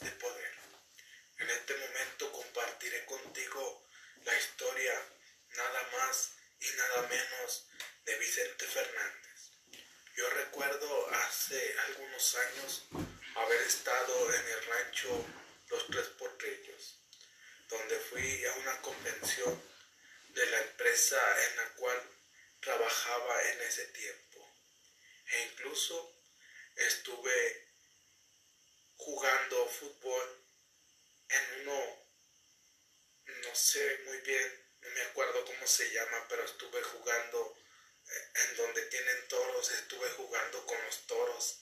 De 0.00 0.10
Poder. 0.10 0.61
Se 35.72 35.90
llama, 35.90 36.26
pero 36.28 36.44
estuve 36.44 36.82
jugando 36.82 37.56
eh, 38.06 38.30
en 38.34 38.56
donde 38.56 38.82
tienen 38.86 39.28
toros, 39.28 39.70
estuve 39.70 40.08
jugando 40.10 40.66
con 40.66 40.84
los 40.84 41.06
toros 41.06 41.60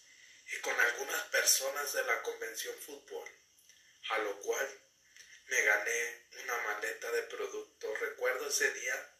y 0.52 0.56
con 0.60 0.78
algunas 0.80 1.22
personas 1.28 1.92
de 1.92 2.02
la 2.02 2.20
convención 2.22 2.76
fútbol, 2.80 3.28
a 4.08 4.18
lo 4.18 4.40
cual 4.40 4.80
me 5.46 5.62
gané 5.62 6.26
una 6.42 6.58
maleta 6.58 7.10
de 7.12 7.22
productos. 7.22 8.00
Recuerdo 8.00 8.48
ese 8.48 8.72
día 8.72 9.16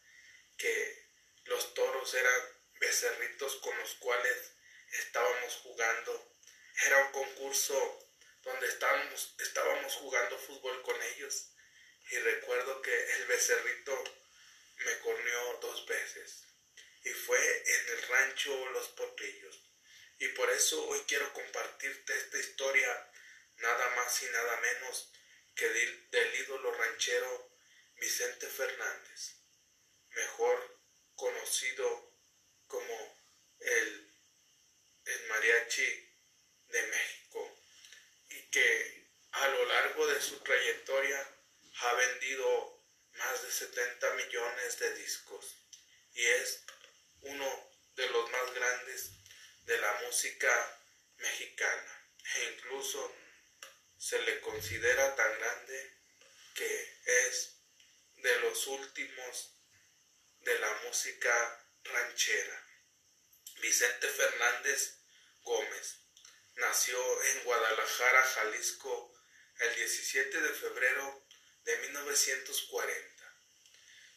que 0.59 1.07
los 1.45 1.73
toros 1.75 2.13
eran 2.15 2.43
becerritos 2.81 3.57
con 3.57 3.79
los 3.79 3.95
cuales 3.95 4.53
estábamos 4.91 5.55
jugando. 5.63 6.35
Era 6.87 7.05
un 7.07 7.13
concurso 7.13 8.09
donde 8.43 8.67
estábamos, 8.67 9.35
estábamos 9.39 9.95
jugando 9.95 10.37
fútbol 10.39 10.83
con 10.83 11.01
ellos. 11.01 11.53
Y 12.11 12.19
recuerdo 12.19 12.83
que 12.83 13.13
el 13.15 13.27
becerrito 13.27 14.20
me 14.85 14.99
corneó 15.01 15.59
dos 15.61 15.87
veces. 15.87 16.45
Y 17.03 17.11
fue 17.11 17.39
en 17.39 17.89
el 17.89 18.03
rancho 18.09 18.71
Los 18.71 18.89
Potrillos. 18.89 19.63
Y 20.19 20.29
por 20.29 20.51
eso 20.51 20.87
hoy 20.89 21.01
quiero 21.07 21.33
compartirte 21.33 22.15
esta 22.15 22.39
historia, 22.39 23.11
nada 23.57 23.97
más 23.97 24.23
y 24.23 24.27
nada 24.27 24.61
menos 24.61 25.11
que 25.55 25.69
del 25.69 26.35
ídolo 26.41 26.73
ranchero 26.73 27.51
Vicente 27.97 28.47
Fernández, 28.47 29.37
mejor 30.11 30.81
conocido 31.15 32.15
como 32.67 33.19
el, 33.61 34.15
el 35.05 35.27
mariachi 35.29 36.09
de 36.69 36.83
México, 36.87 37.63
y 38.29 38.51
que 38.51 39.11
a 39.33 39.49
lo 39.49 39.65
largo 39.67 40.07
de 40.07 40.21
su 40.21 40.39
trayectoria 40.41 41.37
ha 41.81 41.95
vendido 41.95 42.80
más 43.15 43.43
de 43.43 43.51
70 43.51 44.15
millones 44.15 44.79
de 44.79 44.95
discos 44.95 45.57
y 46.15 46.25
es 46.25 46.65
uno 47.23 47.71
de 47.97 48.09
los 48.09 48.31
más 48.31 48.55
grandes 48.55 49.11
de 49.65 49.79
la 49.79 49.93
música 50.03 50.81
mexicana 51.19 52.13
e 52.37 52.45
incluso 52.55 53.15
se 53.99 54.21
le 54.23 54.41
considera 54.41 55.15
tan 55.15 55.39
grande 55.39 55.99
que 56.55 57.01
es 57.29 57.57
de 58.17 58.41
los 58.41 58.67
últimos 58.67 59.55
de 60.41 60.59
la 60.59 60.73
música 60.85 61.67
ranchera. 61.85 62.67
Vicente 63.61 64.09
Fernández 64.09 65.01
Gómez 65.43 65.99
nació 66.57 67.23
en 67.25 67.45
Guadalajara, 67.45 68.23
Jalisco, 68.23 69.15
el 69.59 69.75
17 69.75 70.41
de 70.41 70.49
febrero 70.55 71.27
de 71.65 71.77
1940 71.79 73.11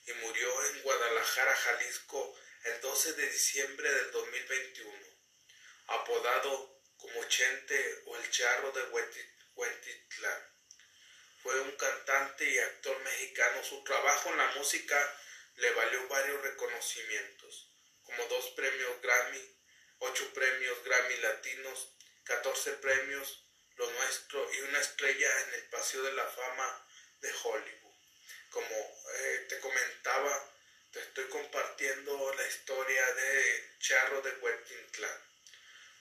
y 0.05 0.13
murió 0.13 0.65
en 0.65 0.81
Guadalajara, 0.81 1.55
Jalisco, 1.55 2.37
el 2.65 2.81
12 2.81 3.13
de 3.13 3.29
diciembre 3.29 3.91
del 3.91 4.11
2021, 4.11 4.91
apodado 5.87 6.81
como 6.97 7.23
Chente 7.25 8.03
o 8.05 8.17
el 8.17 8.29
Charro 8.29 8.71
de 8.71 8.83
Huentitlán. 9.55 10.53
Fue 11.41 11.59
un 11.59 11.71
cantante 11.75 12.49
y 12.49 12.57
actor 12.57 12.97
mexicano. 13.03 13.63
Su 13.63 13.83
trabajo 13.83 14.29
en 14.29 14.37
la 14.37 14.47
música 14.55 15.19
le 15.55 15.69
valió 15.71 16.07
varios 16.07 16.41
reconocimientos, 16.41 17.69
como 18.03 18.25
dos 18.27 18.51
premios 18.51 19.01
Grammy, 19.01 19.57
ocho 19.99 20.33
premios 20.33 20.83
Grammy 20.83 21.17
Latinos, 21.17 21.95
14 22.23 22.73
premios 22.73 23.45
Lo 23.75 23.89
Nuestro 23.91 24.53
y 24.53 24.61
una 24.61 24.79
estrella 24.79 25.41
en 25.41 25.53
el 25.55 25.69
Paseo 25.69 26.03
de 26.03 26.13
la 26.13 26.25
Fama 26.25 26.87
de 27.23 27.33
Hollywood. 27.43 27.95
Como 28.51 29.01
eh, 29.15 29.45
te 29.49 29.59
comentaba, 29.59 30.53
te 30.91 30.99
estoy 30.99 31.27
compartiendo 31.29 32.33
la 32.35 32.47
historia 32.47 33.13
de 33.13 33.69
Charro 33.79 34.21
de 34.21 34.31
Huentitlán, 34.33 35.21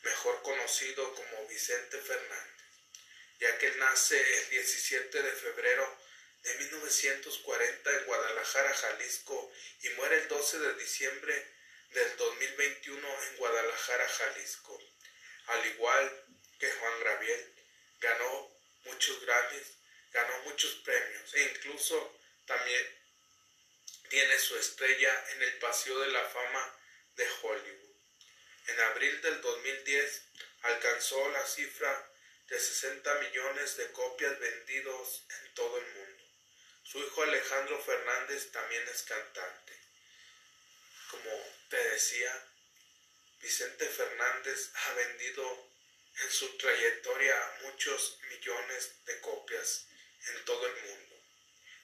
mejor 0.03 0.43
conocido 0.43 1.15
como 1.15 1.49
Vicente 1.49 1.97
Fernández 1.99 2.53
ya 3.43 3.59
que 3.59 3.73
nace 3.73 4.17
el 4.39 4.51
17 4.51 5.21
de 5.21 5.33
febrero 5.33 5.99
de 6.45 6.55
1940 6.55 7.91
en 7.91 8.05
Guadalajara, 8.05 8.73
Jalisco, 8.73 9.53
y 9.83 9.89
muere 9.91 10.19
el 10.19 10.29
12 10.29 10.61
de 10.61 10.75
diciembre 10.75 11.53
del 11.91 12.17
2021 12.19 13.23
en 13.25 13.37
Guadalajara, 13.39 14.09
Jalisco. 14.09 14.79
Al 15.47 15.67
igual 15.67 16.25
que 16.61 16.71
Juan 16.71 17.01
Graviel, 17.01 17.55
ganó 17.99 18.57
muchos 18.85 19.21
Grammys, 19.23 19.67
ganó 20.13 20.39
muchos 20.45 20.75
premios 20.85 21.35
e 21.35 21.43
incluso 21.43 22.19
también 22.47 23.03
tiene 24.09 24.39
su 24.39 24.57
estrella 24.57 25.25
en 25.31 25.43
el 25.43 25.59
Paseo 25.59 25.99
de 26.01 26.09
la 26.09 26.25
Fama 26.29 26.79
de 27.17 27.27
Hollywood. 27.43 27.97
En 28.69 28.81
abril 28.81 29.21
del 29.23 29.41
2010 29.41 30.23
alcanzó 30.63 31.29
la 31.31 31.47
cifra 31.47 32.11
de 32.49 32.61
60 32.61 33.15
millones 33.21 33.77
de 33.77 33.91
copias 33.93 34.39
vendidos 34.39 35.25
en 35.29 35.55
todo 35.55 35.79
el 35.79 35.87
mundo. 35.87 36.23
Su 36.85 36.99
hijo 36.99 37.23
Alejandro 37.23 37.83
Fernández 37.83 38.51
también 38.53 38.87
es 38.89 39.03
cantante. 39.03 39.81
Como 41.11 41.31
te 41.71 41.77
decía, 41.91 42.49
Vicente 43.41 43.89
Fernández 43.89 44.71
ha 44.75 44.93
vendido 44.93 45.71
en 46.23 46.31
su 46.31 46.57
trayectoria 46.59 47.59
muchos 47.63 48.19
millones 48.29 49.05
de 49.07 49.21
copias 49.21 49.87
en 50.29 50.45
todo 50.45 50.67
el 50.67 50.83
mundo. 50.83 51.17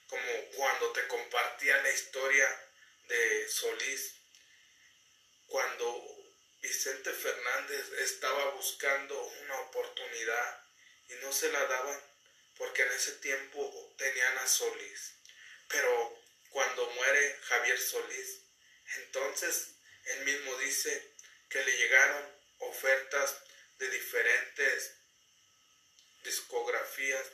Como 0.07 0.45
cuando 0.55 0.91
te 0.91 1.07
compartía 1.07 1.81
la 1.81 1.91
historia 1.91 2.71
de 3.07 3.49
Solís, 3.49 4.15
cuando 5.47 6.19
Vicente 6.61 7.11
Fernández 7.11 7.91
estaba 7.99 8.51
buscando 8.51 9.19
una 9.43 9.59
oportunidad 9.61 10.63
y 11.09 11.13
no 11.15 11.31
se 11.31 11.51
la 11.51 11.65
daban 11.65 12.01
porque 12.57 12.83
en 12.83 12.91
ese 12.91 13.13
tiempo 13.13 13.95
tenían 13.97 14.37
a 14.37 14.47
Solís. 14.47 15.15
Pero 15.67 16.21
cuando 16.49 16.89
muere 16.91 17.39
Javier 17.43 17.79
Solís, 17.79 18.41
entonces 18.97 19.75
él 20.03 20.25
mismo 20.25 20.57
dice 20.57 21.15
que 21.49 21.63
le 21.63 21.77
llegaron 21.77 22.39
ofertas 22.59 23.41
de 23.77 23.89
diferentes 23.89 24.93
discografías, 26.23 27.25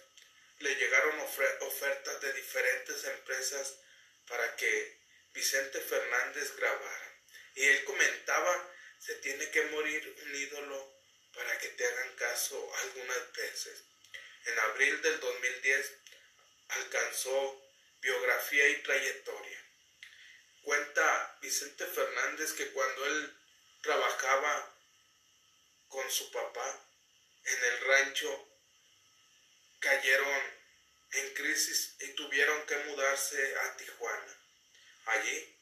le 0.60 0.76
llegaron 0.76 1.20
ofertas 1.20 2.22
de 2.22 2.34
diferentes 2.34 3.04
empresas 3.04 3.80
para 4.28 4.56
que 4.56 5.00
Vicente 5.34 5.82
Fernández 5.82 6.56
grabara. 6.56 7.22
Y 7.56 7.64
él 7.64 7.84
comentaba 7.86 8.72
se 9.00 9.16
tiene 9.16 9.50
que 9.52 9.64
morir 9.66 10.16
un 10.24 10.36
ídolo 10.36 10.96
para 11.34 11.58
que 11.60 11.68
te 11.70 11.86
hagan 11.86 12.16
caso 12.16 12.74
algunas 12.84 13.34
veces. 13.34 13.84
En 14.46 14.60
abril 14.60 15.02
del 15.02 15.20
2010 15.20 15.94
alcanzó 16.70 17.62
biografía 18.00 18.70
y 18.70 18.82
trayectoria. 18.84 19.66
Cuenta 20.62 21.38
Vicente 21.42 21.86
Fernández 21.86 22.54
que 22.54 22.72
cuando 22.72 23.06
él 23.06 23.38
trabajaba 23.82 24.76
con 25.88 26.10
su 26.10 26.32
papá 26.32 26.90
en 27.44 27.64
el 27.64 27.82
rancho, 27.82 28.55
cayeron 29.86 30.42
en 31.12 31.34
crisis 31.36 31.96
y 32.00 32.08
tuvieron 32.16 32.66
que 32.66 32.76
mudarse 32.86 33.56
a 33.60 33.78
Tijuana. 33.78 34.38
Allí 35.06 35.60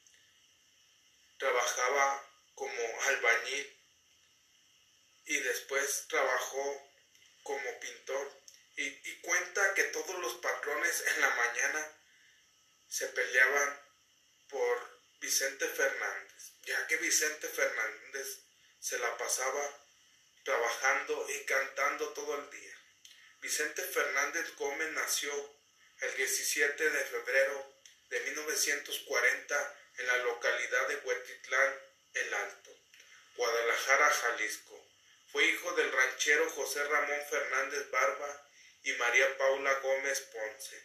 trabajaba 1.38 2.26
como 2.56 3.02
albañil 3.02 3.80
y 5.26 5.40
después 5.40 6.06
trabajó 6.08 6.90
como 7.44 7.80
pintor 7.82 8.44
y, 8.78 9.22
cuenta 9.22 9.74
que 9.74 9.84
todos 9.84 10.18
los 10.20 10.36
patrones 10.36 11.04
en 11.08 11.22
la 11.22 11.30
mañana 11.30 11.98
se 12.88 13.08
peleaban 13.08 13.82
por 14.48 15.02
Vicente 15.20 15.68
Fernández, 15.68 16.54
ya 16.64 16.88
que 16.88 16.96
Vicente 16.98 17.50
Fernández 17.50 18.40
se 18.80 18.98
la 19.00 19.18
pasaba 19.18 19.86
trabajando 20.44 21.30
y 21.30 21.46
cantando 21.46 22.14
todo 22.14 22.40
el 22.40 22.50
día. 22.50 22.83
Vicente 23.44 23.82
Fernández 23.84 24.56
Gómez 24.56 24.90
nació 24.94 25.30
el 26.00 26.16
17 26.16 26.90
de 26.90 27.04
febrero 27.04 27.76
de 28.10 28.22
1940 28.22 29.80
en 29.98 30.08
la 30.08 30.18
localidad 30.20 30.88
de 30.88 30.96
Huetitlán, 30.96 31.80
El 32.14 32.34
Alto, 32.36 32.72
Guadalajara, 33.36 34.10
Jalisco. 34.10 34.88
Fue 35.30 35.44
hijo 35.44 35.74
del 35.74 35.92
ranchero 35.92 36.50
José 36.52 36.86
Ramón 36.86 37.20
Fernández 37.30 37.92
Barba 37.92 38.50
y 38.84 38.94
María 38.94 39.38
Paula 39.38 39.74
Gómez 39.80 40.22
Ponce. 40.22 40.82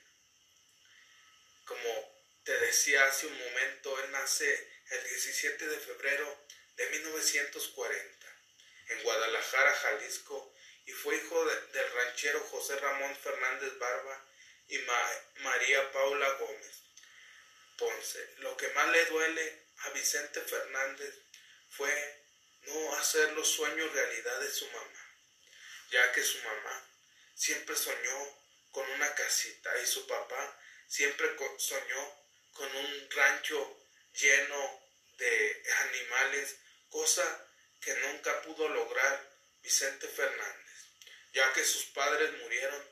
Como 1.64 2.18
te 2.42 2.58
decía 2.58 3.06
hace 3.06 3.28
un 3.28 3.38
momento, 3.38 4.02
él 4.02 4.10
nace 4.10 4.70
el 4.90 5.04
17 5.04 5.64
de 5.64 5.78
febrero 5.78 6.46
de 6.74 6.90
1940 6.90 8.26
en 8.88 9.02
Guadalajara, 9.04 9.72
Jalisco, 9.74 10.52
y 10.88 10.92
fue 10.92 11.16
hijo 11.16 11.44
del 11.44 11.92
ranchero 11.92 12.40
José 12.50 12.74
Ramón 12.76 13.14
Fernández 13.16 13.78
Barba 13.78 14.24
y 14.68 14.78
María 15.42 15.92
Paula 15.92 16.30
Gómez 16.40 16.82
Ponce. 17.76 18.34
Lo 18.38 18.56
que 18.56 18.68
más 18.70 18.88
le 18.88 19.04
duele 19.04 19.66
a 19.80 19.90
Vicente 19.90 20.40
Fernández 20.40 21.14
fue 21.68 22.22
no 22.62 22.96
hacer 22.96 23.32
los 23.32 23.46
sueños 23.46 23.92
realidad 23.92 24.40
de 24.40 24.50
su 24.50 24.66
mamá, 24.70 25.14
ya 25.90 26.10
que 26.12 26.22
su 26.22 26.38
mamá 26.38 26.90
siempre 27.34 27.76
soñó 27.76 28.38
con 28.70 28.90
una 28.92 29.14
casita 29.14 29.70
y 29.82 29.86
su 29.86 30.06
papá 30.06 30.58
siempre 30.86 31.36
soñó 31.58 32.18
con 32.54 32.74
un 32.74 33.10
rancho 33.10 33.78
lleno 34.14 34.82
de 35.18 35.62
animales, 35.86 36.56
cosa 36.88 37.46
que 37.78 37.94
nunca 37.94 38.40
pudo 38.40 38.70
lograr 38.70 39.38
Vicente 39.62 40.08
Fernández, 40.08 40.67
ya 41.32 41.52
que 41.52 41.64
sus 41.64 41.86
padres 41.86 42.32
murieron 42.42 42.82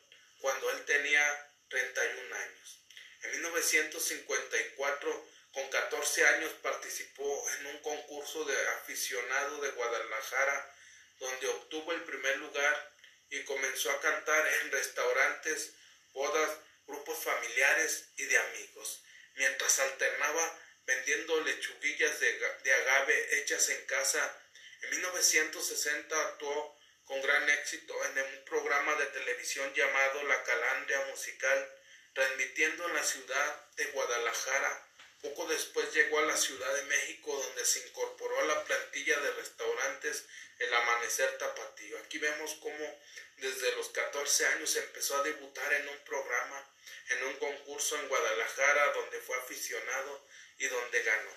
cuando 0.41 0.71
él 0.71 0.85
tenía 0.85 1.53
31 1.69 2.35
años. 2.35 2.81
En 3.23 3.33
1954, 3.33 5.29
con 5.53 5.69
14 5.69 6.27
años, 6.27 6.53
participó 6.63 7.51
en 7.59 7.67
un 7.67 7.79
concurso 7.79 8.45
de 8.45 8.69
aficionado 8.69 9.61
de 9.61 9.71
Guadalajara, 9.71 10.75
donde 11.19 11.49
obtuvo 11.49 11.93
el 11.93 12.03
primer 12.03 12.37
lugar 12.39 12.93
y 13.31 13.43
comenzó 13.45 13.91
a 13.91 14.01
cantar 14.01 14.47
en 14.47 14.71
restaurantes, 14.71 15.73
bodas, 16.13 16.59
grupos 16.87 17.19
familiares 17.19 18.11
y 18.17 18.25
de 18.25 18.39
amigos, 18.39 19.03
mientras 19.35 19.79
alternaba 19.81 20.61
vendiendo 20.87 21.41
lechuguillas 21.43 22.21
de, 22.21 22.73
agave 22.73 23.39
hechas 23.39 23.69
en 23.71 23.85
casa. 23.87 24.41
En 24.83 24.91
1960 24.91 26.21
actuó 26.29 26.76
con 27.07 27.23
gran 27.23 27.49
éxito 27.49 27.95
en 28.05 28.19
un 28.19 28.45
programa 28.45 28.95
de 28.97 29.07
televisión 29.07 29.73
llamado 29.75 30.25
La 30.25 30.43
Calandria 30.43 31.07
Musical, 31.07 31.73
transmitiendo 32.13 32.87
en 32.89 32.95
la 32.95 33.05
ciudad 33.05 33.71
de 33.77 33.85
Guadalajara. 33.87 34.89
Poco 35.23 35.47
después 35.47 35.93
llegó 35.95 36.19
a 36.19 36.27
la 36.27 36.37
Ciudad 36.37 36.73
de 36.75 36.83
México, 36.83 37.37
donde 37.37 37.65
se 37.65 37.87
incorporó 37.87 38.41
a 38.41 38.45
la 38.47 38.65
plantilla 38.65 39.19
de 39.21 39.33
restaurantes 39.33 40.25
El 40.59 40.75
Amanecer 40.75 41.39
Tapatío. 41.39 41.97
Aquí 41.99 42.19
vemos 42.19 42.55
cómo 42.61 43.01
desde 43.37 43.73
los 43.77 43.89
14 43.91 44.47
años 44.47 44.75
empezó 44.77 45.17
a 45.17 45.23
debutar 45.23 45.73
en 45.75 45.89
un 45.89 45.99
programa, 46.05 46.71
en 47.11 47.25
un 47.25 47.37
concurso 47.37 47.97
en 47.97 48.09
Guadalajara, 48.09 48.93
donde 48.93 49.21
fue 49.21 49.37
aficionado 49.37 50.27
y 50.59 50.67
donde 50.67 51.03
ganó. 51.03 51.31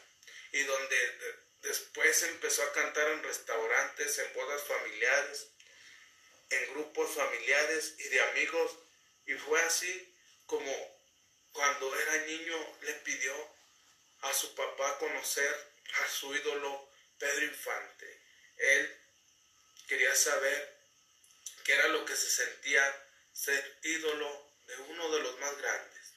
Y 0.51 0.63
donde 0.63 1.39
después 1.61 2.23
empezó 2.23 2.63
a 2.63 2.73
cantar 2.73 3.07
en 3.09 3.23
restaurantes, 3.23 4.17
en 4.17 4.33
bodas 4.33 4.63
familiares, 4.63 5.49
en 6.49 6.73
grupos 6.73 7.11
familiares 7.15 7.95
y 7.99 8.03
de 8.09 8.21
amigos. 8.21 8.71
Y 9.25 9.33
fue 9.33 9.61
así 9.61 10.13
como 10.45 10.99
cuando 11.51 11.95
era 11.99 12.25
niño 12.25 12.77
le 12.81 12.93
pidió 12.93 13.33
a 14.21 14.33
su 14.33 14.53
papá 14.55 14.97
conocer 14.97 15.71
a 16.03 16.07
su 16.07 16.35
ídolo 16.35 16.89
Pedro 17.17 17.45
Infante. 17.45 18.21
Él 18.57 18.97
quería 19.87 20.15
saber 20.15 20.77
qué 21.63 21.73
era 21.73 21.87
lo 21.89 22.05
que 22.05 22.15
se 22.15 22.29
sentía 22.29 23.05
ser 23.33 23.79
ídolo 23.83 24.51
de 24.67 24.77
uno 24.77 25.11
de 25.11 25.19
los 25.19 25.39
más 25.39 25.57
grandes. 25.57 26.13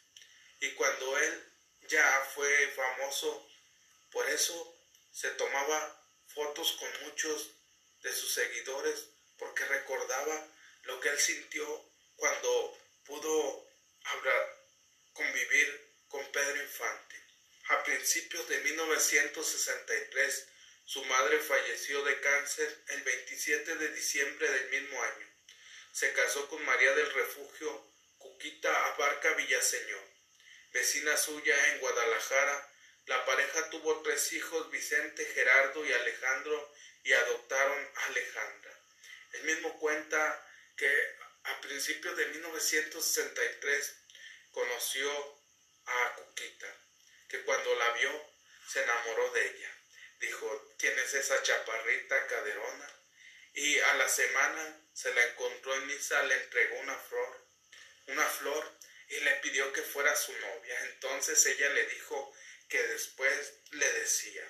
Y 0.61 0.71
cuando 0.73 1.19
él 1.19 1.53
ya 1.89 2.31
fue 2.35 2.69
famoso, 2.69 3.49
por 4.11 4.29
eso 4.29 4.77
se 5.11 5.31
tomaba 5.31 6.07
fotos 6.27 6.73
con 6.73 7.03
muchos 7.05 7.51
de 8.03 8.13
sus 8.13 8.33
seguidores 8.35 9.12
porque 9.43 9.65
recordaba 9.65 10.49
lo 10.85 11.01
que 11.01 11.09
él 11.09 11.19
sintió 11.19 11.91
cuando 12.15 12.79
pudo 13.05 13.67
hablar, 14.05 14.57
convivir 15.13 15.95
con 16.07 16.25
Pedro 16.31 16.63
Infante. 16.63 17.17
A 17.71 17.83
principios 17.83 18.49
de 18.49 18.59
1963, 18.61 20.49
su 20.85 21.05
madre 21.07 21.41
falleció 21.41 22.05
de 22.05 22.21
cáncer 22.21 22.85
el 22.89 23.03
27 23.03 23.77
de 23.77 23.93
diciembre 23.93 24.49
del 24.49 24.71
mismo 24.71 25.03
año. 25.03 25.27
Se 25.93 26.13
casó 26.13 26.49
con 26.49 26.65
María 26.65 26.95
del 26.95 27.13
Refugio 27.13 27.87
Cuquita 28.19 28.87
Abarca 28.87 29.35
Villaseñor 29.35 30.13
vecina 30.73 31.17
suya 31.17 31.55
en 31.73 31.81
Guadalajara. 31.81 32.69
La 33.07 33.25
pareja 33.27 33.71
tuvo 33.71 34.01
tres 34.03 34.33
hijos, 34.33 34.71
Vicente, 34.71 35.25
Gerardo 35.27 35.85
y 35.85 35.93
Alejandro, 35.93 36.73
y 37.05 37.13
adoptaron 37.13 37.91
a 37.97 38.05
Alejandra. 38.07 38.62
Él 39.33 39.45
mismo 39.45 39.79
cuenta 39.79 40.47
que 40.77 41.17
a 41.45 41.61
principios 41.61 42.17
de 42.17 42.27
1963 42.27 43.95
conoció 44.51 45.43
a 45.87 46.15
Cuquita, 46.17 46.77
que 47.29 47.43
cuando 47.43 47.75
la 47.75 47.91
vio 47.93 48.33
se 48.69 48.83
enamoró 48.83 49.31
de 49.33 49.47
ella. 49.47 49.79
Dijo, 50.21 50.75
¿quién 50.79 50.97
es 50.99 51.15
esa 51.15 51.43
chaparrita 51.43 52.27
caderona? 52.27 52.89
Y 53.55 53.79
a 53.81 53.95
la 53.95 54.09
semana 54.09 54.81
se 54.95 55.13
la 55.13 55.25
encontró 55.25 55.75
en 55.75 55.87
misa, 55.87 56.23
le 56.23 56.35
entregó 56.35 56.79
una 56.81 56.97
flor, 56.97 57.47
una 58.07 58.27
flor 58.27 58.79
y 59.09 59.21
le 59.21 59.33
pidió 59.37 59.73
que 59.73 59.83
fuera 59.83 60.15
su 60.17 60.33
novia. 60.33 60.81
Entonces 60.85 61.45
ella 61.47 61.69
le 61.71 61.87
dijo 61.87 62.35
que 62.69 62.83
después 62.83 63.53
le 63.73 63.93
decía. 63.93 64.47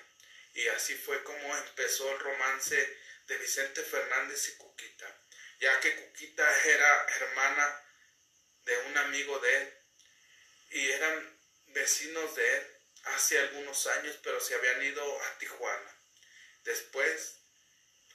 Y 0.53 0.67
así 0.67 0.95
fue 0.95 1.23
como 1.23 1.57
empezó 1.57 2.09
el 2.11 2.19
romance 2.19 2.97
de 3.27 3.37
Vicente 3.37 3.81
Fernández 3.83 4.47
ya 5.59 5.79
que 5.79 5.95
Cuquita 5.95 6.63
era 6.65 7.07
hermana 7.07 7.83
de 8.65 8.77
un 8.79 8.97
amigo 8.97 9.39
de 9.39 9.55
él 9.55 9.73
y 10.71 10.91
eran 10.91 11.39
vecinos 11.67 12.35
de 12.35 12.57
él 12.57 12.77
hace 13.03 13.39
algunos 13.39 13.87
años, 13.87 14.19
pero 14.23 14.39
se 14.39 14.55
habían 14.55 14.83
ido 14.83 15.21
a 15.21 15.37
Tijuana. 15.37 15.97
Después 16.63 17.39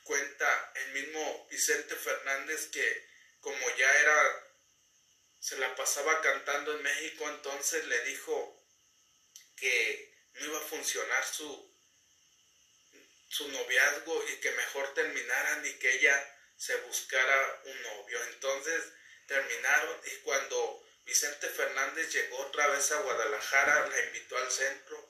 cuenta 0.03 0.73
el 0.75 0.93
mismo 0.93 1.47
Vicente 1.51 1.95
Fernández 1.95 2.69
que 2.69 3.09
como 3.41 3.77
ya 3.77 3.99
era 3.99 4.45
se 5.41 5.57
la 5.59 5.75
pasaba 5.77 6.21
cantando 6.21 6.75
en 6.75 6.83
México, 6.83 7.29
entonces 7.29 7.87
le 7.87 8.05
dijo 8.05 8.67
que 9.57 10.15
no 10.35 10.47
iba 10.47 10.59
a 10.59 10.69
funcionar 10.69 11.25
su, 11.25 11.75
su 13.29 13.49
noviazgo 13.49 14.29
y 14.29 14.37
que 14.41 14.51
mejor 14.53 14.93
terminaran 14.95 15.65
y 15.65 15.73
que 15.75 15.95
ella 15.95 16.38
se 16.59 16.77
buscara 16.77 17.63
un 17.65 17.83
novio. 17.83 18.23
Entonces 18.25 18.85
terminaron 19.27 20.01
y 20.05 20.17
cuando 20.23 20.85
Vicente 21.07 21.49
Fernández 21.49 22.13
llegó 22.13 22.39
otra 22.39 22.67
vez 22.69 22.93
a 22.93 23.01
Guadalajara, 23.01 23.87
la 23.89 24.01
invitó 24.01 24.37
al 24.37 24.51
centro 24.51 25.09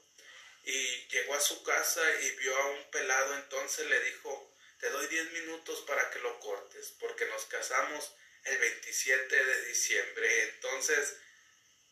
y 0.62 1.08
llegó 1.08 1.34
a 1.34 1.40
su 1.40 1.62
casa 1.64 2.02
y 2.20 2.30
vio 2.36 2.56
a 2.56 2.66
un 2.66 2.90
pelado, 2.90 3.34
entonces 3.34 3.86
le 3.86 4.00
dijo, 4.04 4.54
te 4.78 4.90
doy 4.90 5.06
10 5.08 5.32
minutos 5.32 5.80
para 5.86 6.10
que 6.10 6.20
lo 6.20 6.38
cortes, 6.38 6.94
porque 7.00 7.26
nos 7.26 7.46
casamos 7.46 8.12
el 8.44 8.58
27 8.58 9.44
de 9.44 9.64
diciembre. 9.66 10.42
Entonces, 10.50 11.16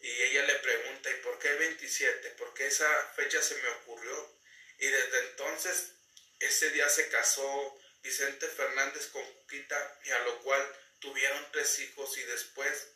y 0.00 0.10
ella 0.22 0.44
le 0.44 0.54
pregunta, 0.56 1.10
¿y 1.10 1.14
por 1.14 1.38
qué 1.38 1.48
el 1.48 1.58
27? 1.58 2.34
Porque 2.38 2.66
esa 2.66 2.88
fecha 3.16 3.42
se 3.42 3.56
me 3.56 3.68
ocurrió. 3.68 4.36
Y 4.78 4.86
desde 4.86 5.18
entonces, 5.30 5.92
ese 6.38 6.70
día 6.70 6.88
se 6.88 7.08
casó 7.08 7.78
Vicente 8.06 8.46
Fernández 8.46 9.08
con 9.08 9.24
Cuquita, 9.32 10.00
y 10.04 10.10
a 10.12 10.18
lo 10.20 10.38
cual 10.42 10.62
tuvieron 11.00 11.44
tres 11.50 11.76
hijos 11.80 12.16
y 12.18 12.22
después 12.22 12.92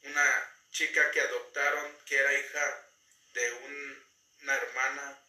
una 0.00 0.54
chica 0.70 1.10
que 1.10 1.20
adoptaron, 1.20 1.98
que 2.06 2.16
era 2.16 2.32
hija 2.32 2.90
de 3.34 3.52
una 3.52 4.54
hermana 4.54 5.22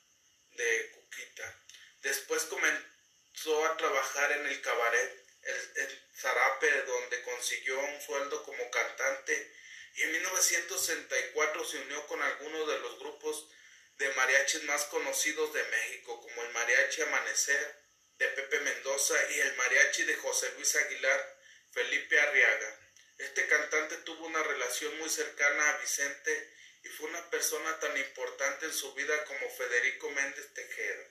de 0.51 0.91
Cuquita. 0.91 1.61
Después 2.03 2.43
comenzó 2.43 3.65
a 3.65 3.75
trabajar 3.75 4.31
en 4.31 4.47
el 4.47 4.61
cabaret 4.61 5.25
el, 5.41 6.07
Zarape, 6.15 6.83
donde 6.83 7.21
consiguió 7.23 7.79
un 7.79 8.01
sueldo 8.01 8.43
como 8.43 8.71
cantante 8.71 9.53
y 9.95 10.03
en 10.03 10.11
1964 10.13 11.65
se 11.65 11.79
unió 11.79 12.07
con 12.07 12.21
algunos 12.21 12.67
de 12.67 12.79
los 12.79 12.97
grupos 12.99 13.49
de 13.97 14.09
mariachis 14.13 14.63
más 14.63 14.85
conocidos 14.85 15.53
de 15.53 15.63
México, 15.63 16.21
como 16.21 16.43
el 16.43 16.53
Mariachi 16.53 17.01
Amanecer 17.01 17.86
de 18.17 18.27
Pepe 18.29 18.59
Mendoza 18.61 19.15
y 19.31 19.39
el 19.39 19.55
Mariachi 19.55 20.03
de 20.03 20.15
José 20.15 20.51
Luis 20.55 20.75
Aguilar, 20.75 21.37
Felipe 21.71 22.19
Arriaga. 22.19 22.79
Este 23.17 23.47
cantante 23.47 23.97
tuvo 23.97 24.25
una 24.25 24.43
relación 24.43 24.97
muy 24.97 25.09
cercana 25.09 25.69
a 25.69 25.77
Vicente 25.77 26.53
y 26.83 26.89
fue 26.89 27.09
una 27.09 27.29
persona 27.29 27.79
tan 27.79 27.95
importante 27.97 28.65
en 28.65 28.73
su 28.73 28.93
vida 28.93 29.23
como 29.25 29.49
Federico 29.49 30.09
Méndez 30.11 30.53
Tejeda. 30.53 31.07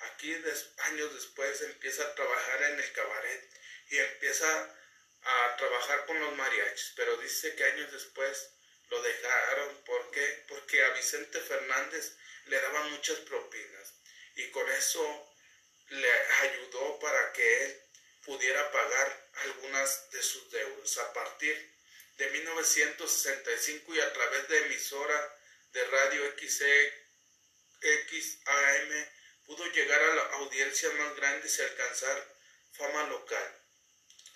Aquí 0.00 0.34
años 0.78 1.14
después 1.14 1.60
empieza 1.62 2.02
a 2.04 2.14
trabajar 2.14 2.62
en 2.62 2.80
el 2.80 2.92
cabaret 2.92 3.50
y 3.90 3.98
empieza 3.98 4.76
a 5.22 5.56
trabajar 5.56 6.06
con 6.06 6.20
los 6.20 6.36
mariachis, 6.36 6.92
pero 6.96 7.16
dice 7.16 7.54
que 7.56 7.64
años 7.64 7.92
después 7.92 8.50
lo 8.90 9.02
dejaron. 9.02 9.84
¿Por 9.84 10.10
qué? 10.12 10.44
Porque 10.48 10.84
a 10.84 10.90
Vicente 10.90 11.40
Fernández 11.40 12.16
le 12.46 12.60
daban 12.60 12.92
muchas 12.92 13.18
propinas 13.20 13.94
y 14.36 14.50
con 14.50 14.70
eso 14.70 15.27
le 15.90 16.12
ayudó 16.42 16.98
para 16.98 17.32
que 17.32 17.64
él 17.64 17.82
pudiera 18.24 18.70
pagar 18.70 19.30
algunas 19.44 20.10
de 20.10 20.22
sus 20.22 20.50
deudas. 20.50 20.98
A 20.98 21.12
partir 21.12 21.74
de 22.16 22.30
1965 22.30 23.94
y 23.94 24.00
a 24.00 24.12
través 24.12 24.48
de 24.48 24.58
emisora 24.66 25.38
de 25.72 25.84
radio 25.84 26.34
XAM 26.36 26.88
pudo 29.46 29.64
llegar 29.72 30.02
a 30.02 30.14
las 30.14 30.32
audiencias 30.34 30.92
más 30.94 31.16
grandes 31.16 31.58
y 31.58 31.62
alcanzar 31.62 32.36
fama 32.72 33.04
local. 33.08 33.62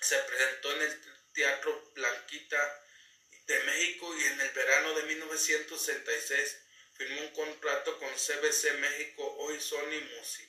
Se 0.00 0.18
presentó 0.18 0.72
en 0.72 0.82
el 0.82 1.00
Teatro 1.32 1.90
Blanquita 1.94 2.82
de 3.46 3.60
México 3.64 4.16
y 4.16 4.24
en 4.24 4.40
el 4.40 4.50
verano 4.50 4.94
de 4.94 5.02
1966 5.02 6.58
firmó 6.94 7.20
un 7.20 7.34
contrato 7.34 7.98
con 7.98 8.10
CBC 8.10 8.74
México, 8.78 9.36
hoy 9.38 9.60
Sony 9.60 10.00
Music, 10.16 10.48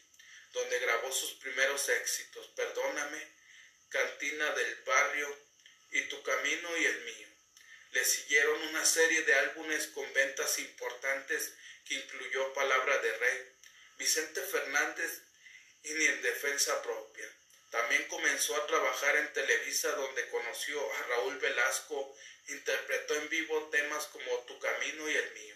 donde 0.53 0.79
grabó 0.79 1.11
sus 1.11 1.33
primeros 1.33 1.89
éxitos, 1.89 2.47
Perdóname, 2.55 3.27
Cantina 3.89 4.49
del 4.51 4.75
Barrio 4.85 5.37
y 5.91 6.01
Tu 6.03 6.23
Camino 6.23 6.77
y 6.77 6.85
el 6.85 7.01
Mío. 7.01 7.27
Le 7.91 8.05
siguieron 8.05 8.61
una 8.69 8.85
serie 8.85 9.23
de 9.23 9.33
álbumes 9.35 9.87
con 9.87 10.11
ventas 10.13 10.57
importantes 10.59 11.53
que 11.85 11.95
incluyó 11.95 12.53
Palabra 12.53 12.97
de 12.99 13.17
Rey, 13.17 13.51
Vicente 13.97 14.41
Fernández 14.41 15.21
y 15.83 15.93
Ni 15.93 16.05
en 16.05 16.21
Defensa 16.21 16.81
Propia. 16.81 17.27
También 17.71 18.07
comenzó 18.07 18.55
a 18.55 18.67
trabajar 18.67 19.15
en 19.17 19.33
Televisa 19.33 19.91
donde 19.93 20.29
conoció 20.29 20.93
a 20.93 21.03
Raúl 21.03 21.37
Velasco, 21.39 22.15
interpretó 22.47 23.15
en 23.15 23.29
vivo 23.29 23.69
temas 23.69 24.05
como 24.07 24.39
Tu 24.45 24.59
Camino 24.59 25.09
y 25.09 25.15
el 25.15 25.33
Mío. 25.33 25.55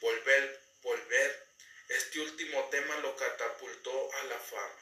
Volver, 0.00 0.60
volver. 0.82 1.46
Este 1.88 2.20
último 2.20 2.68
tema 2.70 2.96
lo 2.98 3.16
catapultó 3.16 4.14
a 4.14 4.24
la 4.24 4.38
fama. 4.38 4.78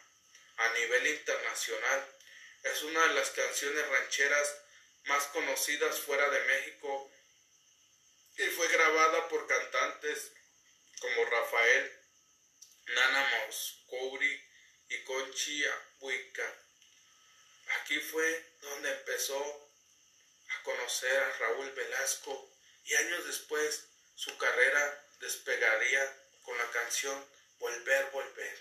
A 0.57 0.69
nivel 0.75 1.07
internacional, 1.07 2.17
es 2.63 2.83
una 2.83 3.07
de 3.09 3.15
las 3.15 3.31
canciones 3.31 3.89
rancheras 3.89 4.57
más 5.05 5.25
conocidas 5.29 5.99
fuera 6.01 6.29
de 6.29 6.41
México 6.45 7.11
y 8.37 8.43
fue 8.49 8.69
grabada 8.69 9.29
por 9.29 9.47
cantantes 9.47 10.33
como 11.01 11.25
Rafael, 11.25 11.93
Nana 12.87 13.47
Moscouri 13.47 14.49
y 14.89 15.05
Conchi 15.05 15.65
Buica. 16.01 16.55
Aquí 17.81 17.99
fue 18.01 18.57
donde 18.61 18.91
empezó 18.91 19.71
a 20.49 20.63
conocer 20.63 21.23
a 21.23 21.39
Raúl 21.39 21.71
Velasco 21.73 22.53
y 22.85 22.95
años 22.95 23.27
después 23.27 23.89
su 24.15 24.37
carrera 24.37 25.09
despegaría 25.21 26.17
con 26.45 26.57
la 26.59 26.71
canción 26.71 27.27
Volver, 27.59 28.11
Volver. 28.13 28.59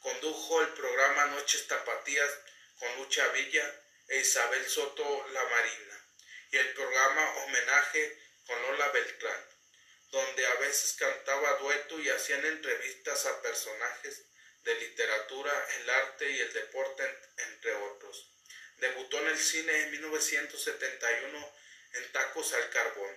Condujo 0.00 0.62
el 0.62 0.68
programa 0.68 1.26
Noches 1.26 1.66
Tapatías 1.66 2.30
con 2.78 2.96
Lucha 2.96 3.26
Villa 3.28 3.82
e 4.08 4.20
Isabel 4.20 4.68
Soto 4.68 5.26
La 5.32 5.44
Marina 5.44 6.04
y 6.50 6.56
el 6.56 6.74
programa 6.74 7.34
Homenaje 7.36 8.18
con 8.46 8.60
Lola 8.62 8.88
Beltrán, 8.90 9.44
donde 10.10 10.46
a 10.46 10.54
veces 10.56 10.92
cantaba 10.92 11.58
dueto 11.58 11.98
y 12.00 12.08
hacían 12.10 12.44
entrevistas 12.44 13.26
a 13.26 13.42
personajes 13.42 14.26
de 14.62 14.74
literatura, 14.76 15.52
el 15.80 15.90
arte 15.90 16.30
y 16.30 16.40
el 16.40 16.52
deporte, 16.52 17.18
entre 17.38 17.74
otros. 17.74 18.30
Debutó 18.76 19.18
en 19.20 19.28
el 19.28 19.38
cine 19.38 19.82
en 19.82 19.90
1971 19.92 21.52
en 21.94 22.12
Tacos 22.12 22.52
al 22.52 22.70
Carbón. 22.70 23.16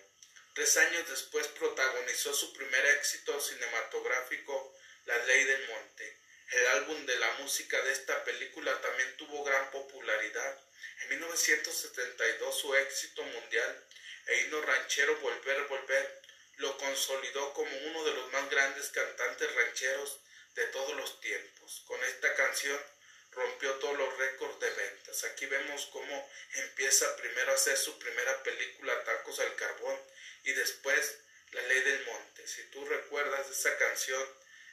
Tres 0.58 0.76
años 0.78 1.08
después 1.08 1.48
protagonizó 1.50 2.34
su 2.34 2.52
primer 2.52 2.84
éxito 2.88 3.40
cinematográfico, 3.40 4.76
La 5.06 5.16
Ley 5.26 5.44
del 5.44 5.68
Monte. 5.68 6.18
El 6.50 6.68
álbum 6.70 7.06
de 7.06 7.16
la 7.20 7.32
música 7.34 7.80
de 7.84 7.92
esta 7.92 8.24
película 8.24 8.82
también 8.82 9.18
tuvo 9.18 9.44
gran 9.44 9.70
popularidad. 9.70 10.60
En 11.04 11.10
1972 11.10 12.60
su 12.60 12.74
éxito 12.74 13.22
mundial 13.22 13.86
e 14.26 14.42
himno 14.42 14.60
ranchero 14.64 15.16
Volver, 15.18 15.62
Volver 15.68 16.22
lo 16.56 16.76
consolidó 16.80 17.54
como 17.54 17.78
uno 17.78 18.04
de 18.06 18.16
los 18.16 18.32
más 18.32 18.50
grandes 18.50 18.90
cantantes 18.90 19.54
rancheros 19.54 20.22
de 20.56 20.66
todos 20.70 20.96
los 20.96 21.22
tiempos. 21.22 21.84
Con 21.86 22.04
esta 22.04 22.34
canción 22.34 22.82
rompió 23.30 23.74
todos 23.74 23.96
los 23.96 24.18
récords 24.18 24.60
de 24.60 24.72
ventas. 24.72 25.24
Aquí 25.26 25.46
vemos 25.46 25.86
cómo 25.92 26.32
empieza 26.56 27.16
primero 27.18 27.52
a 27.52 27.56
hacer 27.56 27.78
su 27.78 28.00
primera 28.00 28.42
película 28.42 29.04
Tacos 29.04 29.40
al 29.40 29.56
Carbón 29.56 30.17
y 30.48 30.54
después 30.54 31.20
La 31.52 31.62
Ley 31.62 31.82
del 31.82 32.06
Monte. 32.06 32.48
Si 32.48 32.64
tú 32.72 32.86
recuerdas 32.86 33.50
esa 33.50 33.78
canción, 33.78 34.26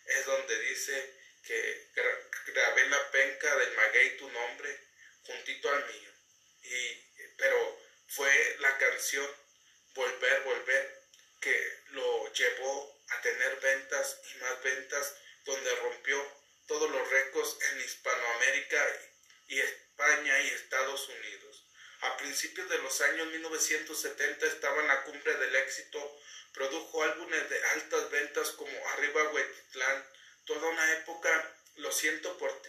es 0.07 0.25
donde 0.25 0.59
dice 0.61 1.15
que 1.43 1.91
grabé 2.47 2.89
la 2.89 3.11
penca 3.11 3.57
del 3.57 3.75
maguey 3.75 4.17
tu 4.17 4.31
nombre 4.31 4.81
juntito 5.23 5.69
al 5.69 5.85
mío. 5.87 6.11
Y, 6.63 7.33
pero 7.37 7.81
fue 8.07 8.57
la 8.61 8.79
canción 8.79 9.29
Volver, 9.95 10.43
Volver 10.43 11.03
que 11.41 11.79
lo 11.89 12.33
llevó 12.33 13.03
a 13.09 13.21
tener 13.21 13.57
ventas 13.61 14.21
y 14.33 14.39
más 14.39 14.63
ventas, 14.63 15.17
donde 15.45 15.75
rompió 15.77 16.41
todos 16.69 16.91
los 16.91 17.11
récords 17.11 17.59
en 17.73 17.81
Hispanoamérica 17.81 19.01
y 19.49 19.61
España 19.61 20.41
y 20.41 20.49
Estados 20.51 21.09
Unidos. 21.09 21.54
A 22.05 22.19
principios 22.19 22.69
de 22.69 22.77
los 22.81 23.01
años 23.01 23.29
1970 23.29 24.47
estaba 24.47 24.83
en 24.83 24.89
la 24.89 25.05
cumbre 25.05 25.37
del 25.39 25.57
éxito, 25.57 26.21
produjo 26.53 27.03
álbumes 27.03 27.49
de 27.49 27.65
altas 27.69 28.11
ventas 28.11 28.51
como 28.51 28.89
Arriba 28.89 29.31
Huetitlán, 29.31 30.07
toda 30.45 30.69
una 30.69 30.93
época, 30.99 31.57
lo 31.77 31.91
siento 31.91 32.37
por 32.37 32.61
ti. 32.61 32.69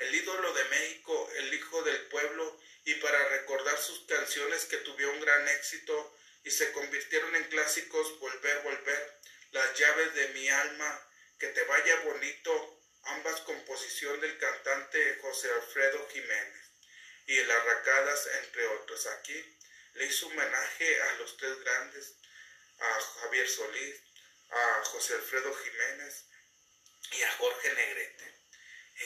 El 0.00 0.14
ídolo 0.14 0.52
de 0.52 0.64
México, 0.64 1.30
el 1.36 1.54
hijo 1.54 1.82
del 1.84 2.02
pueblo, 2.08 2.60
y 2.84 2.94
para 2.96 3.30
recordar 3.30 3.78
sus 3.78 4.00
canciones 4.00 4.66
que 4.66 4.76
tuvieron 4.76 5.22
gran 5.22 5.48
éxito 5.48 6.14
y 6.44 6.50
se 6.50 6.70
convirtieron 6.72 7.34
en 7.34 7.44
clásicos, 7.44 8.18
Volver, 8.18 8.62
Volver, 8.62 9.20
Las 9.52 9.72
llaves 9.78 10.14
de 10.14 10.28
mi 10.28 10.50
alma, 10.50 11.08
Que 11.38 11.48
te 11.48 11.64
vaya 11.64 11.96
bonito, 12.00 12.80
ambas 13.04 13.40
composición 13.40 14.20
del 14.20 14.36
cantante 14.36 15.18
José 15.22 15.50
Alfredo 15.50 16.06
Jiménez 16.12 16.65
y 17.26 17.38
el 17.38 17.50
Arracadas, 17.50 18.26
entre 18.42 18.66
otros. 18.68 19.06
Aquí 19.06 19.58
le 19.94 20.06
hizo 20.06 20.26
homenaje 20.26 21.02
a 21.02 21.12
los 21.14 21.36
tres 21.36 21.58
grandes, 21.60 22.14
a 22.78 23.00
Javier 23.20 23.48
Solís, 23.48 23.96
a 24.50 24.84
José 24.84 25.14
Alfredo 25.14 25.54
Jiménez 25.54 26.24
y 27.12 27.22
a 27.22 27.32
Jorge 27.32 27.72
Negrete. 27.72 28.34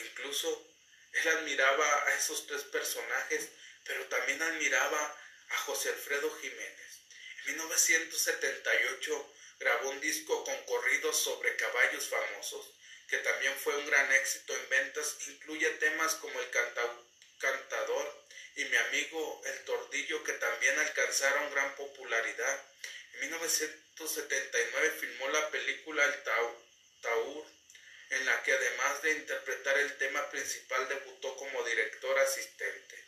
Incluso 0.05 0.67
él 1.13 1.27
admiraba 1.29 2.07
a 2.07 2.13
esos 2.13 2.47
tres 2.47 2.63
personajes, 2.65 3.49
pero 3.85 4.05
también 4.07 4.41
admiraba 4.41 5.17
a 5.49 5.57
José 5.59 5.89
Alfredo 5.89 6.31
Jiménez. 6.39 6.99
En 7.45 7.55
1978 7.55 9.33
grabó 9.59 9.89
un 9.89 9.99
disco 9.99 10.43
con 10.43 10.65
corridos 10.65 11.17
sobre 11.17 11.55
caballos 11.55 12.07
famosos, 12.07 12.73
que 13.07 13.17
también 13.17 13.53
fue 13.57 13.75
un 13.75 13.87
gran 13.87 14.11
éxito 14.13 14.55
en 14.55 14.69
ventas. 14.69 15.17
Incluye 15.27 15.69
temas 15.71 16.15
como 16.15 16.39
El 16.39 16.49
cantautor 16.49 17.10
cantador 17.41 18.21
y 18.55 18.65
mi 18.65 18.75
amigo 18.75 19.41
El 19.45 19.65
Tordillo 19.65 20.23
que 20.23 20.33
también 20.33 20.77
alcanzaron 20.79 21.51
gran 21.51 21.75
popularidad. 21.75 22.65
En 23.13 23.21
1979 23.21 24.91
filmó 24.99 25.29
la 25.29 25.49
película 25.49 26.05
El 26.05 26.23
Taur, 27.01 27.45
en 28.11 28.25
la 28.25 28.43
que 28.43 28.53
además 28.53 29.01
de 29.01 29.13
interpretar 29.13 29.75
el 29.77 29.97
tema 29.97 30.29
principal 30.29 30.87
debutó 30.89 31.35
como 31.37 31.63
director 31.63 32.19
asistente. 32.19 33.03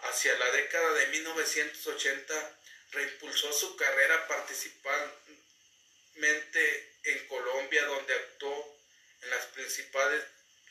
Hacia 0.00 0.36
la 0.38 0.50
década 0.52 0.94
de 0.94 1.08
1980 1.08 2.58
reimpulsó 2.92 3.52
su 3.52 3.76
carrera 3.76 4.26
principalmente 4.46 6.94
en 7.04 7.28
Colombia, 7.28 7.84
donde 7.84 8.14
actuó 8.14 8.78
en 9.22 9.30
las 9.30 9.46
principales, 9.46 10.22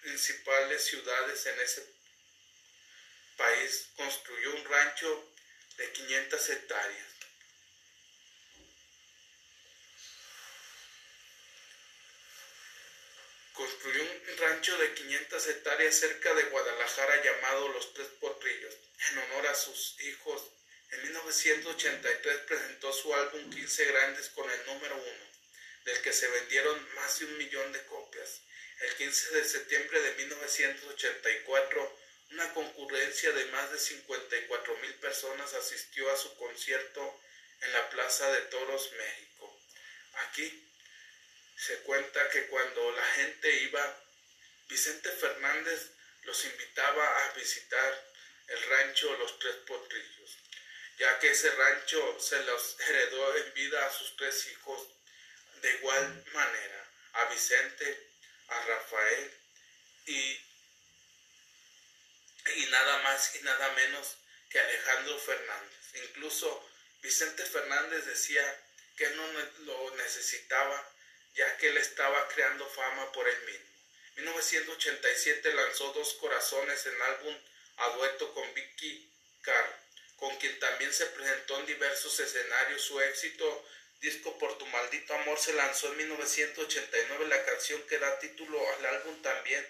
principales 0.02 0.86
ciudades 0.86 1.46
en 1.46 1.60
ese 1.60 1.97
construyó 3.96 4.56
un 4.56 4.66
rancho 4.66 5.34
de 5.78 5.92
500 5.92 6.50
hectáreas. 6.50 7.08
Construyó 13.54 14.04
un 14.04 14.38
rancho 14.38 14.78
de 14.78 14.94
500 14.94 15.48
hectáreas 15.48 15.96
cerca 15.96 16.34
de 16.34 16.44
Guadalajara 16.44 17.24
llamado 17.24 17.70
Los 17.70 17.94
Tres 17.94 18.08
Potrillos, 18.20 18.76
en 19.10 19.18
honor 19.20 19.48
a 19.48 19.56
sus 19.56 20.00
hijos 20.02 20.44
En 20.90 21.04
1983 21.04 22.38
presentó 22.48 22.94
su 22.94 23.14
álbum 23.14 23.50
15 23.50 23.86
Grandes 23.86 24.30
con 24.30 24.50
el 24.50 24.66
número 24.68 24.96
uno, 24.96 25.26
del 25.84 26.02
que 26.02 26.14
se 26.14 26.30
vendieron 26.30 26.96
más 26.96 27.20
de 27.20 27.26
un 27.26 27.38
millón 27.38 27.74
de 27.74 27.86
copias. 27.88 28.42
El 28.80 28.96
15 28.96 29.32
de 29.32 29.44
septiembre 29.44 30.02
de 30.02 30.14
1984, 30.14 32.07
una 32.32 32.54
concurrencia 32.54 33.32
de 33.32 33.46
más 33.46 33.72
de 33.72 33.80
54 33.80 34.78
mil 34.78 34.94
personas 34.96 35.54
asistió 35.54 36.12
a 36.12 36.18
su 36.18 36.36
concierto 36.36 37.22
en 37.62 37.74
la 37.74 37.90
Plaza 37.90 38.32
de 38.32 38.42
Toros, 38.42 38.92
México. 38.94 39.60
Aquí 40.28 40.68
se 41.58 41.78
cuenta 41.80 42.30
que 42.30 42.48
cuando 42.48 42.92
la 42.92 43.06
gente 43.14 43.52
iba, 43.64 44.04
Vicente 44.68 45.10
Fernández 45.12 45.92
los 46.24 46.46
invitaba 46.46 47.26
a 47.26 47.32
visitar 47.34 48.08
el 48.48 48.64
rancho 48.64 49.18
Los 49.18 49.40
Tres 49.40 49.56
Potrillos, 49.68 50.38
ya 51.00 51.20
que 51.20 51.30
ese 51.30 51.50
rancho 51.52 52.20
se 52.20 52.44
los 52.44 52.80
heredó 52.82 53.38
en 53.38 53.54
vida 53.54 53.86
a 53.86 53.94
sus 53.94 54.16
tres 54.18 54.48
hijos 54.48 54.88
de 55.62 55.74
igual 55.76 56.26
manera, 56.34 56.92
a 57.14 57.26
Vicente, 57.26 58.10
a 58.48 58.66
Rafael 58.66 59.34
y, 60.06 60.47
y 62.56 62.66
nada 62.68 62.98
más 63.04 63.36
y 63.36 63.44
nada 63.44 63.72
menos 63.74 64.18
que 64.50 64.60
Alejandro 64.60 65.20
Fernández. 65.20 65.94
Incluso 66.10 66.70
Vicente 67.02 67.46
Fernández 67.46 68.06
decía 68.06 68.64
que 68.96 69.10
no 69.12 69.28
lo 69.60 69.96
necesitaba 69.96 70.94
ya 71.36 71.58
que 71.58 71.70
él 71.70 71.78
estaba 71.78 72.28
creando 72.30 72.68
fama 72.68 73.12
por 73.12 73.28
él 73.28 73.42
mismo. 73.46 73.66
1987 74.16 75.54
lanzó 75.54 75.94
Dos 75.94 76.14
Corazones 76.16 76.86
en 76.88 77.02
álbum 77.02 77.38
a 77.78 77.90
dueto 77.90 78.34
con 78.34 78.52
Vicky 78.56 79.08
Carr, 79.42 79.80
con 80.16 80.36
quien 80.38 80.58
también 80.60 80.92
se 80.92 81.06
presentó 81.06 81.60
en 81.60 81.68
diversos 81.68 82.20
escenarios. 82.20 82.82
Su 82.82 83.00
éxito 83.00 83.66
disco 84.02 84.38
Por 84.40 84.58
tu 84.58 84.66
maldito 84.66 85.14
amor 85.14 85.38
se 85.40 85.54
lanzó 85.54 85.88
en 85.92 85.98
1989. 85.98 87.28
La 87.28 87.46
canción 87.46 87.82
que 87.84 88.00
da 88.00 88.18
título 88.18 88.60
al 88.74 88.86
álbum 88.88 89.22
también 89.22 89.66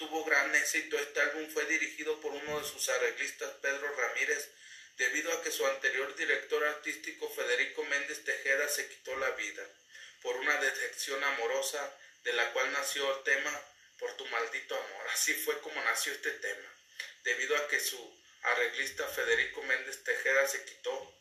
tuvo 0.00 0.24
gran 0.24 0.52
éxito. 0.54 0.98
Este 0.98 1.20
álbum 1.20 1.46
fue 1.52 1.66
dirigido 1.66 2.18
por 2.22 2.32
uno 2.32 2.58
de 2.58 2.66
sus 2.66 2.88
arreglistas, 2.88 3.50
Pedro 3.60 3.94
Ramírez, 3.94 4.48
debido 4.96 5.30
a 5.30 5.42
que 5.42 5.52
su 5.52 5.66
anterior 5.66 6.16
director 6.16 6.64
artístico, 6.64 7.28
Federico 7.28 7.84
Méndez 7.84 8.24
Tejeda, 8.24 8.66
se 8.68 8.88
quitó 8.88 9.14
la 9.16 9.30
vida 9.32 9.62
por 10.22 10.36
una 10.36 10.56
decepción 10.56 11.22
amorosa 11.22 11.94
de 12.24 12.32
la 12.32 12.50
cual 12.52 12.72
nació 12.72 13.14
el 13.14 13.22
tema 13.24 13.52
Por 13.98 14.16
tu 14.16 14.24
maldito 14.28 14.74
amor. 14.74 15.08
Así 15.12 15.34
fue 15.34 15.60
como 15.60 15.78
nació 15.82 16.12
este 16.12 16.30
tema, 16.30 16.68
debido 17.22 17.54
a 17.54 17.68
que 17.68 17.78
su 17.78 18.00
arreglista 18.42 19.06
Federico 19.08 19.62
Méndez 19.64 20.02
Tejeda 20.02 20.48
se 20.48 20.64
quitó 20.64 21.14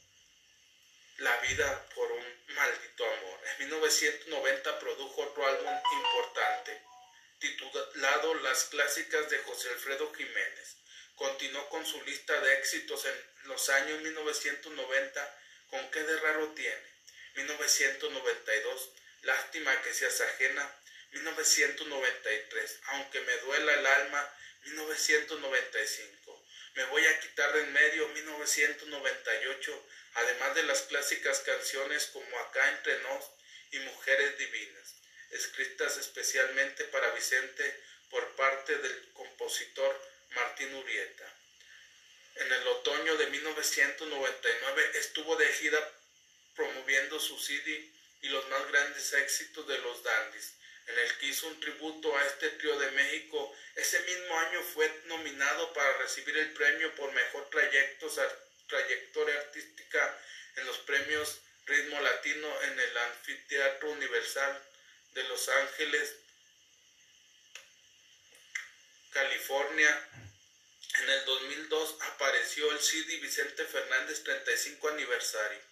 la 1.17 1.35
vida 1.41 1.85
por 1.93 2.09
un 2.09 2.25
maldito 2.55 3.03
amor. 3.05 3.39
En 3.51 3.67
1990 3.67 4.79
produjo 4.79 5.21
otro 5.23 5.45
álbum 5.45 5.73
importante, 5.91 6.88
titulado 7.39 8.35
Las 8.35 8.65
clásicas 8.65 9.29
de 9.29 9.39
José 9.39 9.69
Alfredo 9.69 10.13
Jiménez. 10.13 10.75
Continuó 11.15 11.67
con 11.69 11.85
su 11.85 12.01
lista 12.03 12.39
de 12.41 12.53
éxitos 12.55 13.05
en 13.05 13.15
los 13.45 13.69
años 13.69 14.01
1990 14.01 15.39
con 15.69 15.91
Qué 15.91 16.03
de 16.03 16.19
raro 16.19 16.49
tiene, 16.49 16.83
1992, 17.35 18.89
Lástima 19.21 19.81
que 19.81 19.93
seas 19.93 20.21
ajena, 20.21 20.75
1993, 21.11 22.79
Aunque 22.85 23.21
me 23.21 23.37
duela 23.37 23.73
el 23.73 23.85
alma, 23.85 24.33
1995, 24.65 26.45
Me 26.75 26.85
voy 26.85 27.05
a 27.05 27.19
quitar 27.19 27.53
de 27.53 27.61
en 27.63 27.73
medio, 27.73 28.07
1998, 28.09 29.87
además 30.15 30.55
de 30.55 30.63
las 30.63 30.81
clásicas 30.83 31.39
canciones 31.39 32.07
como 32.07 32.39
Acá 32.39 32.69
entre 32.69 32.99
nos 32.99 33.25
y 33.71 33.79
Mujeres 33.79 34.37
Divinas, 34.37 34.95
escritas 35.31 35.97
especialmente 35.97 36.85
para 36.85 37.11
Vicente 37.11 37.83
por 38.09 38.35
parte 38.35 38.77
del 38.77 39.11
compositor 39.13 40.01
Martín 40.31 40.73
Urieta. 40.75 41.33
En 42.35 42.51
el 42.51 42.67
otoño 42.67 43.17
de 43.17 43.27
1999 43.27 44.91
estuvo 44.95 45.35
de 45.35 45.47
gira 45.53 45.93
promoviendo 46.55 47.19
su 47.19 47.37
CD 47.37 47.91
y 48.21 48.29
los 48.29 48.47
más 48.49 48.67
grandes 48.71 49.13
éxitos 49.13 49.67
de 49.67 49.77
los 49.79 50.03
dandies, 50.03 50.53
en 50.87 50.97
el 50.97 51.17
que 51.17 51.27
hizo 51.27 51.47
un 51.47 51.59
tributo 51.59 52.17
a 52.17 52.25
este 52.25 52.49
trío 52.51 52.77
de 52.79 52.91
México. 52.91 53.55
Ese 53.75 53.99
mismo 54.01 54.39
año 54.39 54.61
fue 54.63 54.91
nominado 55.05 55.73
para 55.73 55.97
recibir 55.97 56.37
el 56.37 56.51
premio 56.53 56.93
por 56.95 57.11
mejor 57.11 57.49
trayectoria 57.49 59.35
artística 59.35 60.19
en 60.55 60.65
los 60.65 60.77
premios 60.79 61.41
Ritmo 61.65 62.01
Latino 62.01 62.61
en 62.63 62.79
el 62.79 62.97
Anfiteatro 62.97 63.91
Universal 63.91 64.68
de 65.13 65.23
Los 65.23 65.49
Ángeles, 65.49 66.15
California. 69.11 70.09
En 70.95 71.09
el 71.09 71.25
2002 71.25 71.97
apareció 72.01 72.71
el 72.71 72.79
CD 72.79 73.17
Vicente 73.17 73.65
Fernández 73.65 74.23
35 74.23 74.89
aniversario 74.89 75.69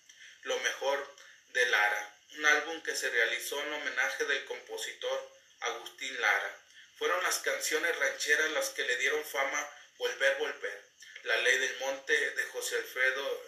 lo 0.48 0.58
mejor 0.60 1.16
de 1.54 1.66
Lara, 1.68 2.16
un 2.38 2.46
álbum 2.46 2.82
que 2.82 2.96
se 2.96 3.10
realizó 3.10 3.62
en 3.62 3.74
homenaje 3.74 4.26
del 4.26 4.46
compositor 4.46 5.32
Agustín 5.60 6.20
Lara. 6.22 6.58
Fueron 6.98 7.22
las 7.24 7.40
canciones 7.40 7.96
rancheras 7.98 8.52
las 8.52 8.70
que 8.70 8.86
le 8.86 8.96
dieron 8.98 9.24
fama 9.26 9.70
Volver, 9.98 10.38
Volver, 10.38 10.84
La 11.24 11.38
Ley 11.38 11.58
del 11.58 11.78
Monte 11.80 12.32
de 12.32 12.44
José 12.46 12.78
Alfredo, 12.78 13.46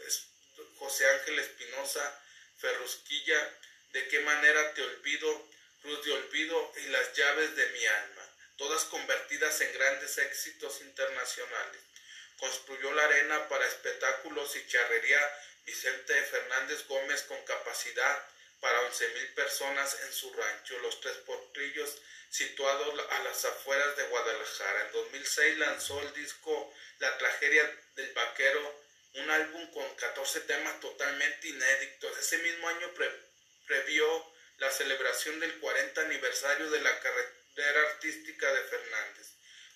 José 0.78 1.10
Ángel 1.10 1.40
Espinosa, 1.40 2.24
Ferrusquilla, 2.58 3.56
De 3.94 4.08
qué 4.08 4.20
manera 4.20 4.74
te 4.76 4.84
olvido, 4.84 5.50
Cruz 5.82 6.06
de 6.06 6.12
Olvido 6.12 6.74
y 6.78 6.88
Las 6.90 7.14
llaves 7.14 7.56
de 7.56 7.68
mi 7.70 7.86
alma, 7.86 8.30
todas 8.58 8.84
convertidas 8.86 9.62
en 9.62 9.74
grandes 9.74 10.18
éxitos 10.18 10.82
internacionales. 10.82 11.82
Construyó 12.38 12.92
la 12.94 13.04
arena 13.06 13.48
para 13.48 13.66
espectáculos 13.66 14.56
y 14.56 14.68
charrería 14.68 15.20
Vicente 15.66 16.14
Fernández 16.24 16.86
Gómez 16.88 17.24
con 17.24 17.44
capacidad 17.46 18.28
para 18.60 18.82
once 18.82 19.08
mil 19.10 19.34
personas 19.34 19.98
en 20.04 20.14
su 20.14 20.34
rancho 20.34 20.80
Los 20.80 21.00
Tres 21.00 21.18
Potrillos, 21.18 22.02
situado 22.30 23.10
a 23.12 23.20
las 23.20 23.46
afueras 23.46 23.96
de 23.96 24.04
Guadalajara. 24.04 24.86
En 24.86 24.92
2006 24.92 25.58
lanzó 25.58 26.02
el 26.02 26.14
disco 26.14 26.74
La 27.00 27.18
Tragedia 27.18 27.64
del 27.96 28.12
Vaquero, 28.14 28.82
un 29.16 29.30
álbum 29.30 29.72
con 29.72 29.96
14 29.96 30.42
temas 30.42 30.80
totalmente 30.80 31.48
inéditos. 31.48 32.18
Ese 32.18 32.38
mismo 32.40 32.68
año 32.68 32.94
previó 33.66 34.34
la 34.60 34.72
celebración 34.72 35.40
del 35.40 35.58
40 35.60 36.02
aniversario 36.02 36.70
de 36.70 36.82
la 36.82 37.00
carrera 37.00 37.82
artística 37.90 38.52
de 38.52 38.64
Fernández 38.64 39.28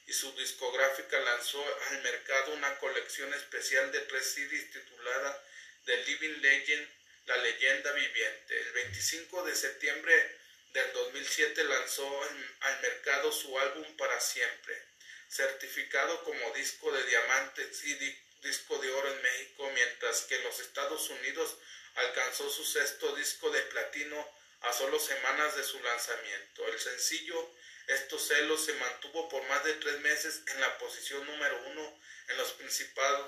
y 0.05 0.13
su 0.13 0.33
discográfica 0.35 1.19
lanzó 1.21 1.63
al 1.89 2.01
mercado 2.01 2.53
una 2.53 2.77
colección 2.79 3.33
especial 3.33 3.91
de 3.91 3.99
tres 4.01 4.33
CDs 4.33 4.71
titulada 4.71 5.43
The 5.85 5.97
Living 6.05 6.41
Legend, 6.41 6.87
La 7.25 7.37
Leyenda 7.37 7.91
Viviente. 7.93 8.59
El 8.59 8.71
25 8.73 9.43
de 9.43 9.55
septiembre 9.55 10.37
del 10.73 10.91
2007 10.93 11.63
lanzó 11.63 12.21
al 12.61 12.81
mercado 12.81 13.31
su 13.31 13.57
álbum 13.57 13.85
Para 13.95 14.19
Siempre, 14.19 14.81
certificado 15.29 16.23
como 16.25 16.51
disco 16.51 16.91
de 16.91 17.03
diamantes 17.05 17.83
y 17.85 18.17
disco 18.41 18.77
de 18.79 18.91
oro 18.91 19.13
en 19.13 19.21
México, 19.21 19.71
mientras 19.73 20.23
que 20.23 20.35
en 20.35 20.43
los 20.43 20.59
Estados 20.59 21.09
Unidos 21.09 21.55
alcanzó 21.95 22.49
su 22.49 22.65
sexto 22.65 23.15
disco 23.15 23.49
de 23.51 23.61
platino 23.61 24.42
a 24.63 24.73
solo 24.73 24.99
semanas 24.99 25.55
de 25.55 25.63
su 25.63 25.79
lanzamiento. 25.81 26.67
El 26.67 26.79
sencillo 26.79 27.53
Estos 27.87 28.29
celos 28.29 28.63
se 28.63 28.73
mantuvo 28.75 29.27
por 29.27 29.43
más 29.49 29.63
de 29.65 29.73
tres 29.73 29.99
meses 29.99 30.41
en 30.47 30.61
la 30.61 30.77
posición 30.77 31.25
número 31.25 31.61
uno 31.67 31.99
en 32.29 32.37
los 32.37 32.53
principales 32.53 33.25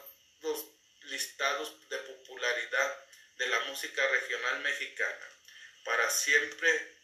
listados 1.03 1.89
de 1.89 1.97
popularidad 1.97 3.05
de 3.37 3.47
la 3.47 3.59
música 3.61 4.07
regional 4.07 4.61
mexicana. 4.61 5.27
Para 5.83 6.09
siempre 6.09 6.95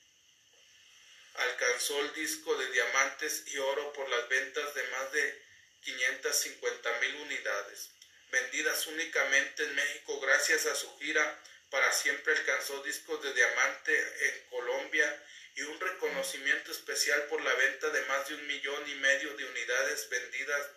alcanzó 1.36 2.00
el 2.02 2.13
disco 2.13 2.56
de 2.56 2.72
diamantes 2.72 3.44
y 3.48 3.58
oro 3.58 3.94
por 3.94 4.08
las 4.10 4.28
ventas 4.30 4.74
de 4.74 4.84
más 4.88 5.12
de 5.12 5.46
550 5.82 7.00
mil 7.00 7.15
unidades, 7.15 7.89
vendidas 8.32 8.88
únicamente 8.88 9.63
en 9.63 9.76
México 9.76 10.20
gracias 10.20 10.65
a 10.67 10.76
su 10.76 10.98
gira. 11.00 11.44
Para 11.71 11.89
siempre 11.93 12.34
alcanzó 12.34 12.84
discos 12.84 13.23
de 13.23 13.34
diamante 13.34 14.27
en 14.27 14.49
Colombia 14.49 15.23
y 15.55 15.62
un 15.62 15.79
reconocimiento 15.79 16.69
especial 16.69 17.23
por 17.27 17.41
la 17.41 17.53
venta 17.53 17.89
de 17.89 18.01
más 18.07 18.27
de 18.27 18.36
un 18.36 18.45
millón 18.45 18.89
y 18.89 18.95
medio 18.95 19.34
de 19.38 19.45
unidades 19.45 20.10
vendidas 20.10 20.67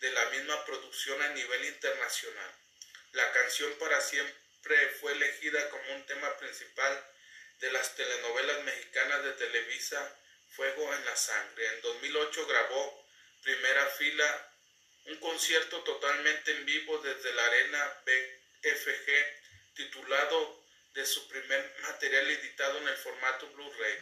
de 0.00 0.10
la 0.10 0.26
misma 0.26 0.62
producción 0.66 1.22
a 1.22 1.28
nivel 1.30 1.64
internacional. 1.64 2.52
La 3.12 3.32
canción 3.32 3.72
para 3.78 3.98
siempre 4.02 4.88
fue 5.00 5.12
elegida 5.12 5.70
como 5.70 5.94
un 5.94 6.04
tema 6.04 6.36
principal 6.36 7.02
de 7.60 7.72
las 7.72 7.94
telenovelas 7.96 8.62
mexicanas 8.64 9.24
de 9.24 9.32
Televisa 9.32 10.18
Fuego 10.50 10.94
en 10.94 11.04
la 11.06 11.16
Sangre. 11.16 11.66
En 11.66 11.80
2008 11.80 12.46
grabó 12.46 13.06
Primera 13.42 13.86
Fila, 13.86 14.52
un 15.06 15.16
concierto 15.16 15.82
totalmente 15.82 16.50
en 16.50 16.66
vivo 16.66 16.98
desde 16.98 17.32
la 17.32 17.46
Arena 17.46 18.02
BFG 18.04 19.41
titulado 19.74 20.62
de 20.94 21.06
su 21.06 21.26
primer 21.28 21.74
material 21.82 22.30
editado 22.30 22.78
en 22.78 22.88
el 22.88 22.96
formato 22.96 23.46
Blu-ray. 23.48 23.98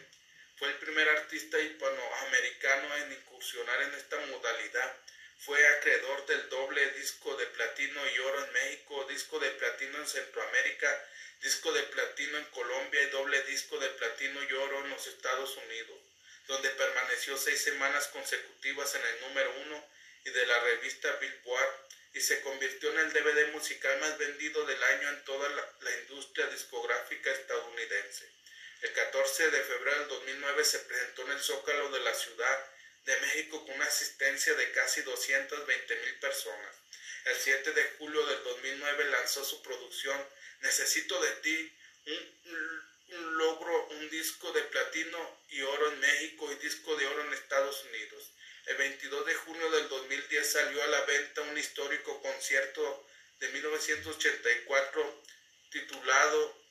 Fue 0.57 0.67
el 0.67 0.75
primer 0.75 1.07
artista 1.09 1.59
hispanoamericano 1.59 2.95
en 2.97 3.13
incursionar 3.13 3.81
en 3.81 3.93
esta 3.95 4.17
modalidad. 4.27 4.95
Fue 5.39 5.65
acreedor 5.77 6.25
del 6.27 6.49
doble 6.49 6.91
disco 6.91 7.35
de 7.35 7.47
platino 7.47 8.01
y 8.09 8.19
oro 8.19 8.45
en 8.45 8.53
México, 8.53 9.05
disco 9.09 9.39
de 9.39 9.49
platino 9.51 9.97
en 9.97 10.07
Centroamérica, 10.07 11.07
disco 11.41 11.71
de 11.73 11.83
platino 11.83 12.37
en 12.37 12.45
Colombia 12.45 13.01
y 13.01 13.09
doble 13.09 13.41
disco 13.43 13.79
de 13.79 13.89
platino 13.89 14.43
y 14.43 14.53
oro 14.53 14.83
en 14.83 14.89
los 14.91 15.07
Estados 15.07 15.57
Unidos, 15.57 15.99
donde 16.47 16.69
permaneció 16.69 17.37
seis 17.37 17.63
semanas 17.63 18.07
consecutivas 18.09 18.93
en 18.93 19.05
el 19.05 19.21
número 19.21 19.51
uno 19.61 19.83
y 20.23 20.29
de 20.29 20.45
la 20.45 20.59
revista 20.59 21.11
Billboard 21.13 21.87
y 22.13 22.21
se 22.21 22.41
convirtió 22.41 22.91
en 22.91 22.99
el 22.99 23.13
DVD 23.13 23.51
musical 23.53 23.99
más 23.99 24.17
vendido 24.17 24.65
del 24.65 24.83
año 24.83 25.09
en 25.09 25.23
toda 25.23 25.47
la, 25.49 25.91
industria 26.01 26.47
discográfica 26.47 27.31
estadounidense. 27.31 28.29
El 28.81 28.91
14 28.93 29.51
de 29.51 29.61
febrero 29.61 29.99
del 29.99 30.07
2009 30.09 30.65
se 30.65 30.79
presentó 30.79 31.21
en 31.23 31.31
el 31.31 31.39
Zócalo 31.39 31.89
de 31.91 31.99
la 32.01 32.13
Ciudad 32.13 32.65
de 33.05 33.19
México 33.21 33.65
con 33.65 33.75
una 33.75 33.85
asistencia 33.85 34.53
de 34.55 34.71
casi 34.71 35.01
220 35.03 35.95
mil 35.95 36.19
personas. 36.19 36.75
El 37.25 37.35
7 37.35 37.71
de 37.71 37.83
julio 37.97 38.25
del 38.25 38.43
2009 38.43 39.05
lanzó 39.05 39.45
su 39.45 39.61
producción 39.61 40.17
Necesito 40.61 41.19
de 41.21 41.31
ti, 41.37 41.77
un 43.07 43.37
logro, 43.37 43.87
un 43.87 44.09
disco 44.09 44.51
de 44.51 44.61
platino 44.63 45.39
y 45.49 45.61
oro 45.61 45.91
en 45.91 45.99
México 45.99 46.51
y 46.51 46.55
disco 46.55 46.95
de 46.95 47.07
oro 47.07 47.23
en 47.23 47.33
Estados 47.33 47.83
Unidos. 47.85 48.31
El 48.67 48.77
22 48.77 49.25
de 49.25 49.33
junio 49.33 49.71
del 49.71 49.89
2010 49.89 50.51
salió 50.51 50.83
a 50.83 50.87
la 50.87 51.01
venta 51.01 51.41
un 51.41 51.57
histórico 51.57 52.21
concierto 52.21 53.07
de 53.39 53.49
1984 53.49 55.23
titulado 55.71 56.61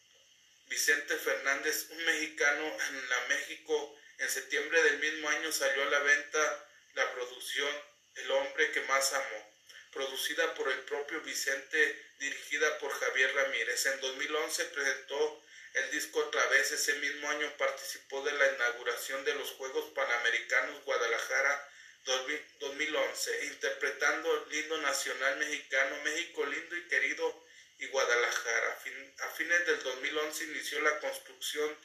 Vicente 0.67 1.17
Fernández, 1.17 1.89
un 1.91 2.05
mexicano 2.05 2.65
en 2.89 3.09
la 3.09 3.21
México. 3.29 3.99
En 4.19 4.31
septiembre 4.31 4.81
del 4.85 4.99
mismo 5.01 5.29
año 5.31 5.51
salió 5.51 5.83
a 5.83 5.91
la 5.91 5.99
venta 5.99 6.69
la 6.95 7.13
producción 7.13 7.69
El 8.15 8.31
hombre 8.31 8.71
que 8.71 8.83
más 8.83 9.13
amó, 9.13 9.51
producida 9.93 10.55
por 10.55 10.71
el 10.71 10.79
propio 10.81 11.21
Vicente, 11.23 12.13
dirigida 12.21 12.79
por 12.79 12.93
Javier 12.93 13.35
Ramírez. 13.35 13.85
En 13.87 14.01
2011 14.01 14.65
presentó 14.67 15.43
el 15.75 15.91
disco 15.91 16.21
otra 16.21 16.47
vez. 16.47 16.71
Ese 16.71 16.95
mismo 16.95 17.29
año 17.31 17.53
participó 17.57 18.23
de 18.23 18.33
la 18.33 18.53
inauguración 18.53 19.25
de 19.25 19.35
los 19.35 19.51
Juegos 19.53 19.91
Panamericanos 19.93 20.85
Guadalajara 20.85 21.71
2011, 22.05 23.45
interpretando 23.47 24.47
el 24.47 24.55
himno 24.55 24.79
nacional 24.79 25.37
mexicano, 25.39 25.97
México 26.05 26.45
lindo 26.47 26.77
y 26.77 26.89
querido 26.89 27.45
y 27.79 27.87
Guadalajara. 27.89 28.79
A 29.21 29.29
fines 29.31 29.67
del 29.67 29.83
2011 29.83 30.45
inició 30.45 30.81
la 30.81 30.99
construcción 31.01 31.77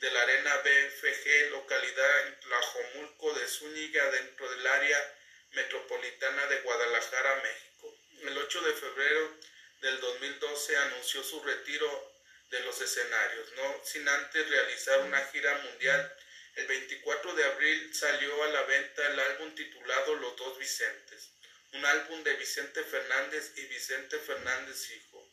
de 0.00 0.10
la 0.10 0.22
Arena 0.22 0.56
BFG, 0.58 1.50
localidad 1.50 2.26
en 2.26 2.40
Tlajomulco 2.40 3.34
de 3.34 3.48
Zúñiga, 3.48 4.10
dentro 4.10 4.50
del 4.50 4.66
área 4.66 5.14
metropolitana 5.52 6.46
de 6.46 6.60
Guadalajara, 6.60 7.42
México. 7.42 7.96
El 8.22 8.38
8 8.38 8.62
de 8.62 8.72
febrero 8.72 9.38
del 9.80 10.00
2012 10.00 10.76
anunció 10.76 11.22
su 11.22 11.42
retiro 11.42 12.14
de 12.50 12.60
los 12.60 12.80
escenarios, 12.80 13.52
no 13.52 13.80
sin 13.84 14.08
antes 14.08 14.48
realizar 14.48 15.00
una 15.00 15.20
gira 15.26 15.54
mundial 15.58 16.16
el 16.56 16.66
24 16.66 17.34
de 17.34 17.44
abril 17.44 17.94
salió 17.94 18.42
a 18.44 18.48
la 18.48 18.62
venta 18.62 19.06
el 19.08 19.18
álbum 19.18 19.54
titulado 19.54 20.14
Los 20.16 20.36
dos 20.36 20.58
Vicentes, 20.58 21.30
un 21.72 21.84
álbum 21.84 22.22
de 22.22 22.34
Vicente 22.34 22.84
Fernández 22.84 23.52
y 23.56 23.62
Vicente 23.66 24.18
Fernández 24.20 24.90
Hijo, 24.90 25.28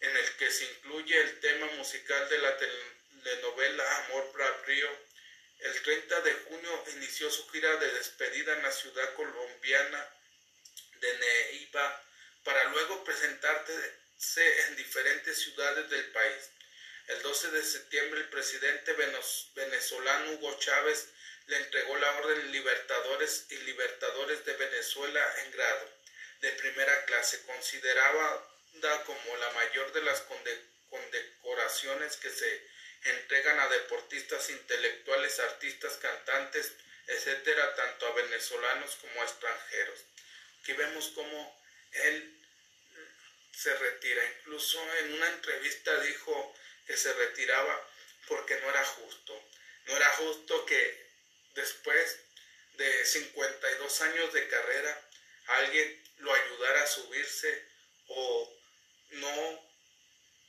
en 0.00 0.16
el 0.16 0.36
que 0.36 0.50
se 0.50 0.64
incluye 0.64 1.20
el 1.20 1.40
tema 1.40 1.66
musical 1.76 2.28
de 2.30 2.38
la 2.38 2.56
telenovela 2.56 4.04
Amor 4.04 4.32
Río. 4.66 4.88
El 5.58 5.82
30 5.82 6.20
de 6.22 6.32
junio 6.32 6.84
inició 6.94 7.30
su 7.30 7.46
gira 7.50 7.76
de 7.76 7.92
despedida 7.92 8.54
en 8.54 8.62
la 8.62 8.72
ciudad 8.72 9.14
colombiana 9.14 10.08
de 11.00 11.18
Neiva 11.18 12.04
para 12.42 12.64
luego 12.70 13.04
presentarse 13.04 13.94
en 14.66 14.76
diferentes 14.76 15.38
ciudades 15.38 15.90
del 15.90 16.10
país. 16.12 16.50
El 17.06 17.20
12 17.22 17.50
de 17.50 17.62
septiembre 17.62 18.20
el 18.20 18.28
presidente 18.30 18.94
venezolano 19.54 20.32
Hugo 20.32 20.58
Chávez 20.58 21.08
le 21.46 21.58
entregó 21.58 21.98
la 21.98 22.10
Orden 22.16 22.50
Libertadores 22.50 23.46
y 23.50 23.56
Libertadores 23.58 24.44
de 24.46 24.54
Venezuela 24.54 25.34
en 25.44 25.52
grado 25.52 25.90
de 26.40 26.50
primera 26.52 27.04
clase, 27.04 27.42
considerada 27.42 28.42
como 29.04 29.36
la 29.36 29.50
mayor 29.50 29.92
de 29.92 30.02
las 30.02 30.24
condecoraciones 30.88 32.16
que 32.16 32.30
se 32.30 32.66
entregan 33.04 33.60
a 33.60 33.68
deportistas 33.68 34.48
intelectuales, 34.48 35.38
artistas, 35.40 35.98
cantantes, 35.98 36.72
etcétera, 37.06 37.74
tanto 37.74 38.06
a 38.06 38.14
venezolanos 38.14 38.96
como 38.96 39.20
a 39.20 39.24
extranjeros. 39.24 40.00
Aquí 40.62 40.72
vemos 40.72 41.12
cómo 41.14 41.62
él 41.92 42.40
se 43.52 43.74
retira. 43.76 44.24
Incluso 44.38 44.80
en 44.98 45.12
una 45.14 45.28
entrevista 45.28 46.00
dijo 46.00 46.54
que 46.86 46.96
se 46.96 47.12
retiraba 47.12 47.88
porque 48.28 48.58
no 48.60 48.70
era 48.70 48.84
justo. 48.84 49.48
No 49.86 49.96
era 49.96 50.08
justo 50.12 50.64
que 50.66 51.06
después 51.54 52.20
de 52.74 53.04
52 53.04 54.00
años 54.00 54.32
de 54.32 54.48
carrera 54.48 55.08
alguien 55.46 56.04
lo 56.18 56.32
ayudara 56.32 56.82
a 56.82 56.86
subirse 56.86 57.68
o 58.08 58.58
no 59.10 59.70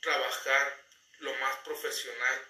trabajar 0.00 0.86
lo 1.18 1.34
más 1.34 1.56
profesional 1.58 2.48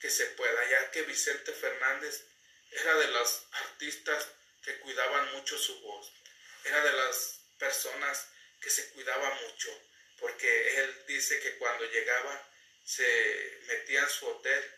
que 0.00 0.10
se 0.10 0.26
pueda, 0.26 0.68
ya 0.68 0.90
que 0.90 1.02
Vicente 1.02 1.52
Fernández 1.52 2.24
era 2.70 2.94
de 2.96 3.08
las 3.08 3.46
artistas 3.52 4.28
que 4.62 4.78
cuidaban 4.80 5.32
mucho 5.32 5.58
su 5.58 5.80
voz, 5.80 6.12
era 6.64 6.82
de 6.82 6.92
las 6.92 7.40
personas 7.58 8.28
que 8.60 8.70
se 8.70 8.90
cuidaba 8.90 9.30
mucho, 9.34 9.70
porque 10.18 10.78
él 10.78 11.04
dice 11.06 11.38
que 11.40 11.56
cuando 11.58 11.84
llegaba 11.86 12.50
se 12.84 13.60
metía 13.66 14.00
en 14.00 14.10
su 14.10 14.26
hotel 14.26 14.70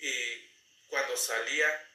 y 0.00 0.50
cuando 0.88 1.16
salía 1.16 1.88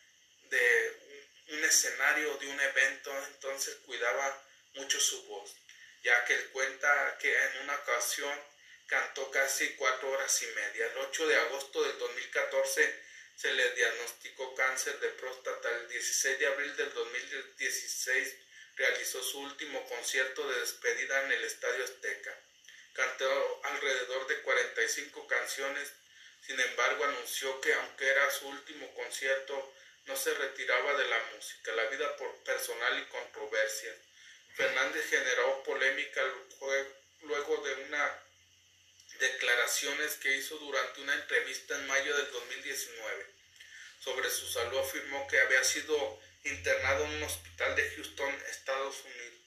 de 0.50 1.08
un 1.50 1.64
escenario, 1.64 2.38
de 2.38 2.48
un 2.48 2.60
evento, 2.60 3.26
entonces 3.28 3.76
cuidaba 3.86 4.44
mucho 4.74 5.00
su 5.00 5.26
voz, 5.28 5.56
ya 6.04 6.26
que 6.26 6.36
él 6.36 6.50
cuenta 6.50 7.18
que 7.20 7.36
en 7.36 7.64
una 7.64 7.76
ocasión 7.76 8.34
cantó 8.88 9.30
casi 9.32 9.76
cuatro 9.76 10.12
horas 10.12 10.42
y 10.42 10.48
media. 10.48 10.88
El 10.88 10.98
8 10.98 11.28
de 11.28 11.36
agosto 11.36 11.84
del 11.84 11.98
2014 12.00 13.04
se 13.36 13.54
le 13.54 13.72
diagnosticó 13.72 14.56
cáncer 14.56 15.00
de 15.00 15.10
próstata. 15.10 15.70
El 15.70 15.88
16 15.90 16.40
de 16.40 16.48
abril 16.48 16.76
del 16.76 16.94
2016 16.94 18.36
realizó 18.76 19.22
su 19.24 19.40
último 19.40 19.86
concierto 19.88 20.48
de 20.50 20.60
despedida 20.62 21.24
en 21.24 21.32
el 21.34 21.44
Estadio 21.44 21.84
Azteca. 21.84 22.40
Cantó 22.98 23.62
alrededor 23.64 24.26
de 24.26 24.42
45 24.42 25.28
canciones, 25.28 25.94
sin 26.42 26.60
embargo 26.60 27.04
anunció 27.04 27.62
que 27.62 27.72
aunque 27.72 28.08
era 28.08 28.32
su 28.32 28.48
último 28.48 28.92
concierto, 28.96 29.72
no 30.08 30.18
se 30.18 30.34
retiraba 30.34 30.96
de 30.96 31.08
la 31.08 31.24
música, 31.36 31.74
la 31.74 31.84
vida 31.90 32.16
personal 32.44 32.98
y 32.98 33.06
controversia. 33.06 33.96
Fernández 34.56 35.08
generó 35.12 35.62
polémica 35.62 36.24
luego 37.22 37.58
de 37.58 37.74
unas 37.84 38.14
declaraciones 39.20 40.16
que 40.16 40.36
hizo 40.36 40.58
durante 40.58 41.02
una 41.02 41.14
entrevista 41.14 41.76
en 41.76 41.86
mayo 41.86 42.18
del 42.18 42.32
2019. 42.32 43.28
Sobre 44.00 44.32
su 44.32 44.48
salud 44.48 44.80
afirmó 44.80 45.28
que 45.28 45.40
había 45.40 45.64
sido 45.64 46.20
internado 46.46 47.06
en 47.06 47.12
un 47.12 47.24
hospital 47.24 47.76
de 47.76 47.92
Houston, 47.92 48.44
Estados 48.50 49.04
Unidos 49.04 49.47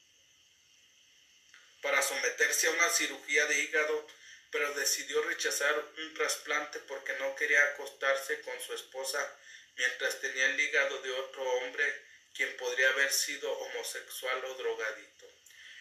para 1.82 2.02
someterse 2.02 2.68
a 2.68 2.72
una 2.72 2.90
cirugía 2.90 3.46
de 3.46 3.58
hígado, 3.58 4.06
pero 4.50 4.72
decidió 4.74 5.22
rechazar 5.22 5.74
un 5.98 6.14
trasplante 6.14 6.78
porque 6.80 7.12
no 7.14 7.34
quería 7.36 7.62
acostarse 7.66 8.40
con 8.42 8.60
su 8.60 8.74
esposa 8.74 9.36
mientras 9.76 10.20
tenía 10.20 10.46
el 10.46 10.60
hígado 10.60 11.00
de 11.02 11.10
otro 11.12 11.42
hombre 11.42 12.10
quien 12.34 12.56
podría 12.56 12.90
haber 12.90 13.12
sido 13.12 13.52
homosexual 13.52 14.44
o 14.44 14.54
drogadito. 14.54 15.26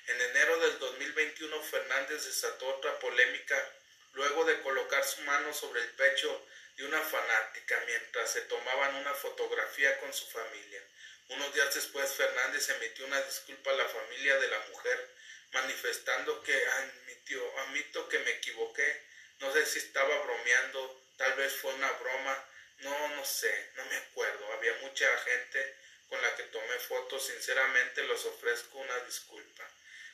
En 0.07 0.21
enero 0.21 0.57
del 0.59 0.79
2021 0.79 1.63
Fernández 1.63 2.25
desató 2.25 2.67
otra 2.67 2.97
polémica 2.99 3.73
luego 4.13 4.45
de 4.45 4.59
colocar 4.61 5.03
su 5.05 5.21
mano 5.21 5.53
sobre 5.53 5.81
el 5.81 5.89
pecho 5.91 6.45
de 6.77 6.85
una 6.85 6.99
fanática 7.01 7.79
mientras 7.85 8.31
se 8.31 8.41
tomaban 8.41 8.95
una 8.95 9.13
fotografía 9.13 9.99
con 9.99 10.13
su 10.13 10.25
familia. 10.27 10.81
Unos 11.29 11.53
días 11.53 11.75
después 11.75 12.11
Fernández 12.13 12.69
emitió 12.69 13.05
una 13.05 13.21
disculpa 13.21 13.71
a 13.71 13.75
la 13.75 13.85
familia 13.85 14.37
de 14.37 14.47
la 14.47 14.59
mujer 14.71 15.09
manifestando 15.51 16.41
que 16.43 16.53
admitió, 16.53 17.59
admito 17.59 18.07
que 18.09 18.19
me 18.19 18.31
equivoqué, 18.31 19.03
no 19.39 19.51
sé 19.53 19.65
si 19.65 19.79
estaba 19.79 20.23
bromeando, 20.23 21.01
tal 21.17 21.33
vez 21.33 21.53
fue 21.53 21.73
una 21.73 21.91
broma, 21.93 22.45
no, 22.79 23.09
no 23.09 23.25
sé, 23.25 23.71
no 23.75 23.85
me 23.85 23.95
acuerdo, 23.97 24.53
había 24.53 24.73
mucha 24.81 25.17
gente 25.19 25.75
con 26.07 26.21
la 26.21 26.35
que 26.35 26.43
tomé 26.43 26.79
fotos, 26.79 27.27
sinceramente 27.27 28.03
les 28.03 28.25
ofrezco 28.25 28.79
una 28.79 28.99
disculpa. 29.01 29.69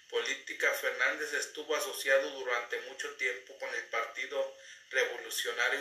política, 0.10 0.72
Fernández 0.72 1.34
estuvo 1.34 1.76
asociado 1.76 2.30
durante 2.32 2.80
mucho 2.82 3.16
tiempo 3.16 3.58
con 3.58 3.74
el 3.74 3.84
Partido 3.86 4.56
Revolucionario 4.92 5.80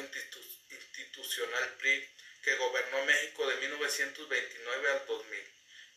Institucional 0.70 1.68
PRI, 1.78 2.08
que 2.42 2.56
gobernó 2.56 3.04
México 3.04 3.46
de 3.46 3.56
1929 3.56 4.90
al 4.90 5.06
2000. 5.06 5.53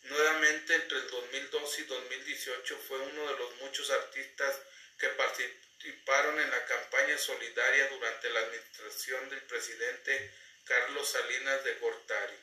Nuevamente, 0.09 0.73
entre 0.73 0.99
el 0.99 1.09
2002 1.09 1.79
y 1.79 1.83
2018 1.83 2.77
fue 2.87 2.97
uno 2.99 3.29
de 3.29 3.37
los 3.39 3.55
muchos 3.57 3.89
artistas 3.89 4.55
que 4.97 5.09
participaron 5.09 6.39
en 6.39 6.49
la 6.49 6.65
campaña 6.65 7.17
solidaria 7.17 7.89
durante 7.89 8.29
la 8.29 8.39
administración 8.39 9.29
del 9.29 9.41
presidente 9.43 10.31
Carlos 10.65 11.09
Salinas 11.09 11.63
de 11.65 11.73
Gortari 11.75 12.35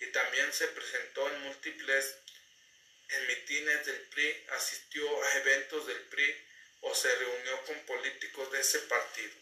y 0.00 0.06
también 0.06 0.52
se 0.52 0.68
presentó 0.68 1.26
en 1.30 1.40
múltiples 1.42 2.16
en 3.08 3.26
mitines 3.28 3.86
del 3.86 4.00
PRI, 4.08 4.44
asistió 4.50 5.24
a 5.24 5.34
eventos 5.36 5.86
del 5.86 6.00
PRI 6.02 6.44
o 6.82 6.94
se 6.94 7.14
reunió 7.14 7.64
con 7.64 7.78
políticos 7.86 8.52
de 8.52 8.60
ese 8.60 8.80
partido. 8.80 9.32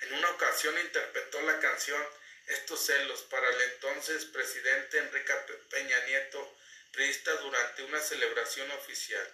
En 0.00 0.14
una 0.14 0.30
ocasión 0.30 0.76
interpretó 0.78 1.40
la 1.42 1.60
canción 1.60 2.02
Estos 2.46 2.86
celos 2.86 3.22
para 3.30 3.48
el 3.48 3.60
entonces 3.62 4.24
presidente 4.24 4.98
Enrique 4.98 5.32
Peña 5.70 6.04
Nieto, 6.06 6.56
priista 6.92 7.32
durante 7.36 7.84
una 7.84 8.00
celebración 8.00 8.70
oficial. 8.72 9.26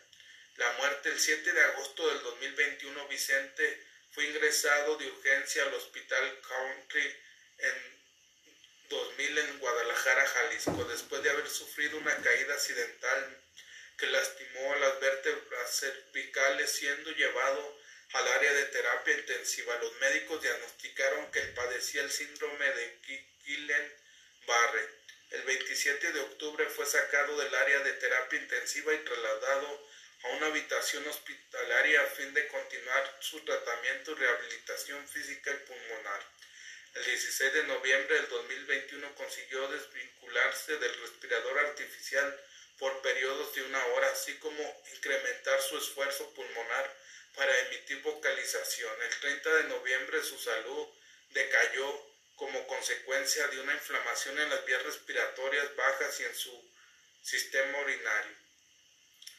La 0.57 0.73
muerte 0.73 1.11
el 1.11 1.21
7 1.21 1.53
de 1.53 1.62
agosto 1.62 2.09
del 2.09 2.23
2021, 2.23 3.09
Vicente 3.09 3.87
fue 4.12 4.25
ingresado 4.25 4.97
de 4.97 5.07
urgencia 5.07 5.62
al 5.64 5.75
Hospital 5.75 6.40
Country 6.40 7.16
en 7.59 7.97
2000 8.88 9.38
en 9.38 9.59
Guadalajara, 9.59 10.27
Jalisco, 10.27 10.85
después 10.85 11.23
de 11.23 11.31
haber 11.31 11.49
sufrido 11.49 11.99
una 11.99 12.16
caída 12.23 12.55
accidental 12.55 13.42
que 13.99 14.07
lastimó 14.07 14.73
a 14.73 14.79
las 14.79 15.01
vértebras 15.01 15.79
cervicales 15.79 16.71
siendo 16.71 17.11
llevado 17.12 17.79
al 18.12 18.29
área 18.29 18.53
de 18.53 18.64
terapia 18.66 19.19
intensiva. 19.19 19.77
Los 19.79 19.92
médicos 20.01 20.42
diagnosticaron 20.42 21.31
que 21.31 21.40
él 21.40 21.55
padecía 21.55 22.03
el 22.03 22.11
síndrome 22.11 22.71
de 22.71 22.99
Guillain-Barré. 23.45 24.88
El 25.30 25.42
27 25.42 26.12
de 26.12 26.20
octubre 26.20 26.68
fue 26.70 26.86
sacado 26.86 27.36
del 27.36 27.54
área 27.54 27.80
de 27.80 27.92
terapia 27.94 28.38
intensiva 28.38 28.94
y 28.94 28.98
trasladado 28.98 29.88
a 30.22 30.28
una 30.28 30.46
habitación 30.46 31.06
hospitalaria 31.08 32.00
a 32.02 32.06
fin 32.06 32.32
de 32.32 32.46
continuar 32.48 33.16
su 33.20 33.40
tratamiento 33.40 34.12
y 34.12 34.14
rehabilitación 34.14 35.06
física 35.08 35.50
y 35.50 35.66
pulmonar. 35.66 36.22
El 36.94 37.04
16 37.04 37.52
de 37.52 37.64
noviembre 37.64 38.14
del 38.14 38.28
2021 38.28 39.14
consiguió 39.16 39.68
desvincularse 39.68 40.78
del 40.78 41.00
respirador 41.00 41.58
artificial 41.58 42.40
por 42.78 43.02
periodos 43.02 43.54
de 43.54 43.62
una 43.62 43.84
hora, 43.86 44.10
así 44.12 44.34
como 44.38 44.82
incrementar 44.94 45.60
su 45.60 45.76
esfuerzo 45.76 46.32
pulmonar 46.34 46.96
para 47.34 47.58
emitir 47.66 48.00
vocalización. 48.02 49.02
El 49.02 49.20
30 49.20 49.54
de 49.56 49.64
noviembre 49.64 50.22
su 50.22 50.38
salud 50.38 50.88
decayó 51.30 52.15
como 52.37 52.66
consecuencia 52.66 53.49
de 53.49 53.61
una 53.61 53.72
inflamación 53.72 54.38
en 54.38 54.51
las 54.51 54.64
vías 54.64 54.83
respiratorias 54.83 55.75
bajas 55.75 56.20
y 56.20 56.25
en 56.25 56.35
su 56.35 56.70
sistema 57.22 57.79
urinario, 57.81 58.37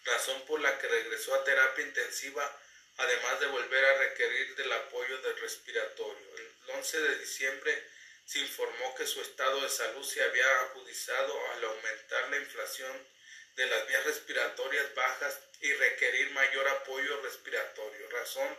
razón 0.04 0.46
por 0.46 0.60
la 0.60 0.78
que 0.80 0.88
regresó 0.88 1.36
a 1.36 1.44
terapia 1.44 1.86
intensiva, 1.86 2.62
además 2.98 3.40
de 3.40 3.48
volver 3.48 3.86
a 3.86 3.98
requerir 4.00 4.56
del 4.56 4.74
apoyo 4.74 5.18
del 5.20 5.38
respiratorio. 5.40 6.36
El 6.38 6.72
11 6.76 7.02
de 7.02 7.20
diciembre 7.20 7.88
se 8.26 8.40
informó 8.40 8.96
que 8.96 9.08
su 9.08 9.22
estado 9.22 9.62
de 9.62 9.70
salud 9.70 10.04
se 10.04 10.24
había 10.24 10.60
agudizado 10.62 11.52
al 11.52 11.64
aumentar 11.64 12.30
la 12.30 12.38
inflación 12.38 13.08
de 13.56 13.66
las 13.68 13.88
vías 13.88 14.06
respiratorias 14.06 14.94
bajas 14.96 15.40
y 15.62 15.72
requerir 15.74 16.32
mayor 16.32 16.68
apoyo 16.68 17.22
respiratorio, 17.22 18.10
razón 18.10 18.58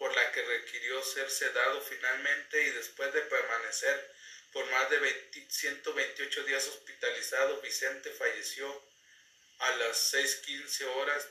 por 0.00 0.16
la 0.16 0.32
que 0.32 0.42
requirió 0.42 1.04
ser 1.04 1.30
sedado 1.30 1.78
finalmente 1.82 2.62
y 2.62 2.70
después 2.70 3.12
de 3.12 3.20
permanecer 3.20 4.10
por 4.50 4.64
más 4.70 4.88
de 4.88 4.98
128 5.46 6.44
días 6.44 6.66
hospitalizado, 6.68 7.60
Vicente 7.60 8.10
falleció 8.10 8.82
a 9.58 9.76
las 9.76 10.14
6.15 10.14 10.86
horas 10.96 11.28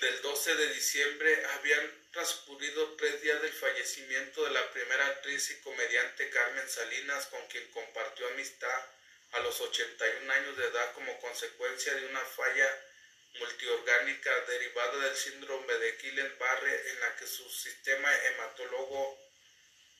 del 0.00 0.22
12 0.22 0.56
de 0.56 0.74
diciembre. 0.74 1.46
Habían 1.54 2.10
transcurrido 2.10 2.96
tres 2.96 3.22
días 3.22 3.40
del 3.40 3.52
fallecimiento 3.52 4.42
de 4.42 4.50
la 4.50 4.72
primera 4.72 5.06
actriz 5.06 5.50
y 5.52 5.60
comediante 5.60 6.30
Carmen 6.30 6.68
Salinas, 6.68 7.26
con 7.26 7.46
quien 7.46 7.70
compartió 7.70 8.26
amistad 8.26 8.86
a 9.30 9.40
los 9.40 9.60
81 9.60 10.32
años 10.32 10.56
de 10.56 10.66
edad 10.66 10.92
como 10.94 11.16
consecuencia 11.20 11.94
de 11.94 12.06
una 12.06 12.20
falla 12.22 12.91
multiorgánica 13.38 14.40
derivada 14.46 14.98
del 14.98 15.16
síndrome 15.16 15.72
de 15.74 15.98
Guillain-Barré 15.98 16.90
en 16.90 17.00
la 17.00 17.16
que 17.16 17.26
su 17.26 17.48
sistema 17.50 18.10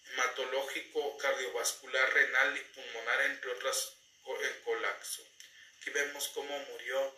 hematológico, 0.07 1.19
cardiovascular, 1.19 2.13
renal 2.13 2.57
y 2.57 2.61
pulmonar, 2.61 3.23
entre 3.23 3.51
otras, 3.53 3.97
en 4.25 4.61
colapso. 4.63 5.27
Aquí 5.77 5.91
vemos 5.91 6.29
cómo 6.29 6.59
murió 6.59 7.15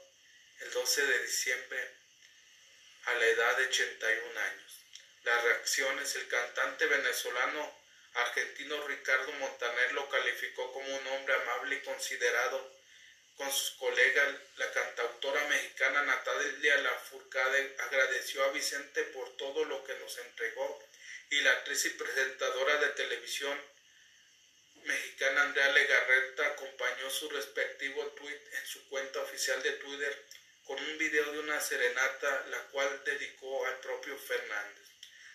el 0.60 0.70
12 0.70 1.06
de 1.06 1.18
diciembre 1.22 1.90
a 3.04 3.14
la 3.14 3.26
edad 3.26 3.56
de 3.58 3.66
81 3.66 4.40
años. 4.40 4.80
Las 5.24 5.42
reacciones, 5.44 6.14
el 6.16 6.28
cantante 6.28 6.86
venezolano 6.86 7.84
argentino 8.14 8.86
Ricardo 8.86 9.32
Montaner 9.32 9.92
lo 9.92 10.08
calificó 10.08 10.72
como 10.72 10.96
un 10.96 11.06
hombre 11.08 11.34
amable 11.34 11.76
y 11.76 11.82
considerado 11.82 12.73
con 13.36 13.50
sus 13.50 13.72
colegas. 13.72 14.34
La 14.56 14.70
cantautora 14.70 15.46
mexicana 15.48 16.02
Natalia 16.02 16.76
Lafourcade 16.78 17.76
agradeció 17.78 18.44
a 18.44 18.52
Vicente 18.52 19.02
por 19.04 19.36
todo 19.36 19.64
lo 19.64 19.84
que 19.84 19.94
nos 19.98 20.16
entregó 20.18 20.82
y 21.30 21.40
la 21.40 21.52
actriz 21.52 21.84
y 21.86 21.90
presentadora 21.90 22.76
de 22.76 22.88
televisión 22.90 23.58
mexicana 24.84 25.42
Andrea 25.42 25.72
Legarreta 25.72 26.46
acompañó 26.46 27.10
su 27.10 27.28
respectivo 27.30 28.06
tweet 28.08 28.40
en 28.52 28.66
su 28.66 28.86
cuenta 28.88 29.20
oficial 29.20 29.62
de 29.62 29.72
Twitter 29.72 30.24
con 30.64 30.78
un 30.78 30.98
video 30.98 31.32
de 31.32 31.38
una 31.40 31.60
serenata 31.60 32.46
la 32.50 32.58
cual 32.68 33.02
dedicó 33.04 33.66
al 33.66 33.80
propio 33.80 34.16
Fernández. 34.18 34.84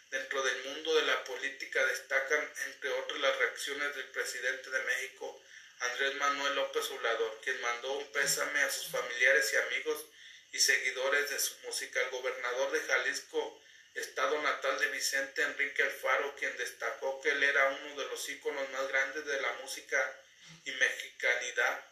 Dentro 0.10 0.42
del 0.42 0.64
mundo 0.64 0.96
de 0.96 1.04
la 1.04 1.24
política 1.24 1.86
destacan, 1.86 2.52
entre 2.66 2.90
otras, 2.92 3.20
las 3.20 3.38
reacciones 3.38 3.96
del 3.96 4.08
presidente 4.08 4.70
de 4.72 4.84
México, 4.84 5.40
Andrés 5.80 6.16
Manuel 6.16 6.56
López 6.56 6.90
Obrador, 6.92 7.40
quien 7.44 7.60
mandó 7.62 7.94
un 7.94 8.12
pésame 8.12 8.60
a 8.62 8.70
sus 8.72 8.88
familiares 8.88 9.52
y 9.54 9.58
amigos 9.58 10.06
y 10.52 10.60
seguidores 10.60 11.30
de 11.30 11.40
su 11.40 11.58
música. 11.60 12.02
El 12.02 12.10
gobernador 12.10 12.72
de 12.72 12.82
Jalisco, 12.82 13.62
estado 13.96 14.42
natal 14.42 14.80
de 14.80 14.88
Vicente 14.88 15.42
Enrique 15.42 15.84
Alfaro, 15.84 16.36
quien 16.36 16.56
destacó 16.58 17.22
que 17.22 17.30
él 17.30 17.44
era 17.44 17.68
uno 17.82 18.02
de 18.02 18.08
los 18.10 18.28
íconos 18.30 18.70
más 18.70 18.88
grandes 18.90 19.26
de 19.26 19.42
la 19.42 19.54
música 19.54 20.22
y 20.66 20.72
mexicanidad, 20.72 21.86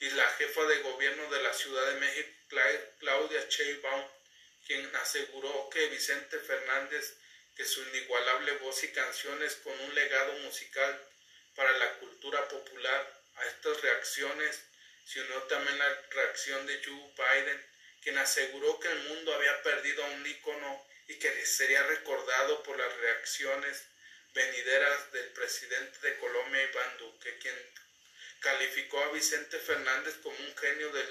y 0.00 0.10
la 0.10 0.26
jefa 0.32 0.64
de 0.64 0.78
gobierno 0.78 1.30
de 1.30 1.42
la 1.42 1.52
Ciudad 1.52 1.86
de 1.92 2.00
México, 2.00 2.30
Claudia 2.98 3.46
Sheinbaum, 3.48 4.04
quien 4.66 4.96
aseguró 4.96 5.68
que 5.70 5.88
Vicente 5.88 6.38
Fernández 6.38 7.16
que 7.56 7.64
su 7.64 7.82
inigualable 7.88 8.52
voz 8.58 8.82
y 8.84 8.88
canciones 8.92 9.56
con 9.56 9.78
un 9.78 9.94
legado 9.94 10.32
musical 10.38 11.06
para 11.54 11.76
la 11.78 11.98
cultura 11.98 12.48
popular. 12.48 13.19
A 13.40 13.46
estas 13.46 13.80
reacciones 13.80 14.60
se 15.04 15.20
unió 15.22 15.42
también 15.44 15.78
la 15.78 16.02
reacción 16.10 16.66
de 16.66 16.82
Joe 16.84 17.14
Biden, 17.16 17.66
quien 18.02 18.18
aseguró 18.18 18.78
que 18.78 18.88
el 18.88 18.98
mundo 19.08 19.34
había 19.34 19.62
perdido 19.62 20.04
a 20.04 20.08
un 20.08 20.26
ícono 20.26 20.86
y 21.08 21.18
que 21.18 21.46
sería 21.46 21.82
recordado 21.84 22.62
por 22.62 22.78
las 22.78 22.94
reacciones 22.98 23.82
venideras 24.34 25.10
del 25.12 25.28
presidente 25.30 25.98
de 26.00 26.18
Colombia, 26.18 26.62
Iván 26.62 26.98
Duque, 26.98 27.38
quien 27.38 27.56
calificó 28.40 29.02
a 29.02 29.12
Vicente 29.12 29.58
Fernández 29.58 30.16
como 30.22 30.36
un 30.38 30.56
genio 30.56 30.92
del 30.92 31.08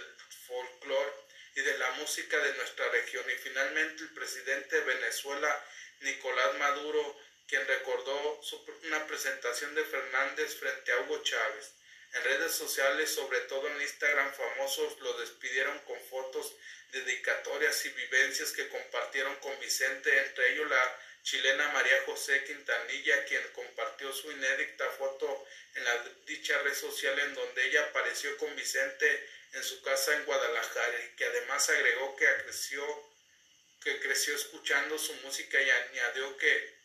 folclore 0.47 1.13
y 1.55 1.61
de 1.61 1.77
la 1.77 1.91
música 1.91 2.37
de 2.37 2.53
nuestra 2.53 2.89
región. 2.89 3.25
Y 3.29 3.35
finalmente 3.35 4.03
el 4.03 4.13
presidente 4.13 4.77
de 4.77 4.85
Venezuela, 4.85 5.65
Nicolás 6.01 6.55
Maduro, 6.59 7.19
quien 7.47 7.65
recordó 7.67 8.39
una 8.83 9.07
presentación 9.07 9.73
de 9.75 9.83
Fernández 9.83 10.55
frente 10.59 10.91
a 10.91 10.99
Hugo 11.01 11.23
Chávez. 11.23 11.73
En 12.13 12.23
redes 12.23 12.53
sociales, 12.53 13.13
sobre 13.13 13.39
todo 13.41 13.67
en 13.67 13.81
Instagram, 13.81 14.33
famosos 14.33 14.99
lo 14.99 15.13
despidieron 15.19 15.77
con 15.79 15.99
fotos, 16.09 16.55
dedicatorias 16.91 17.85
y 17.85 17.89
vivencias 17.89 18.51
que 18.51 18.67
compartieron 18.69 19.35
con 19.37 19.59
Vicente, 19.59 20.17
entre 20.17 20.53
ellos 20.53 20.69
la 20.69 20.99
chilena 21.21 21.69
María 21.69 22.01
José 22.05 22.43
Quintanilla, 22.45 23.25
quien 23.25 23.43
compartió 23.53 24.11
su 24.11 24.31
inédita 24.31 24.89
foto 24.91 25.45
en 25.75 25.83
la 25.83 26.03
dicha 26.25 26.57
red 26.59 26.73
social 26.73 27.19
en 27.19 27.35
donde 27.35 27.67
ella 27.67 27.83
apareció 27.83 28.35
con 28.37 28.55
Vicente 28.55 29.29
en 29.53 29.63
su 29.63 29.81
casa 29.83 30.15
en 30.15 30.25
Guadalajara 30.25 31.03
y 31.03 31.15
que 31.15 31.25
además 31.25 31.69
agregó 31.69 32.15
que 32.15 32.25
creció 32.43 33.09
que 33.83 33.99
creció 34.01 34.35
escuchando 34.35 34.97
su 34.97 35.13
música 35.15 35.61
y 35.61 35.69
añadió 35.69 36.37
que 36.37 36.78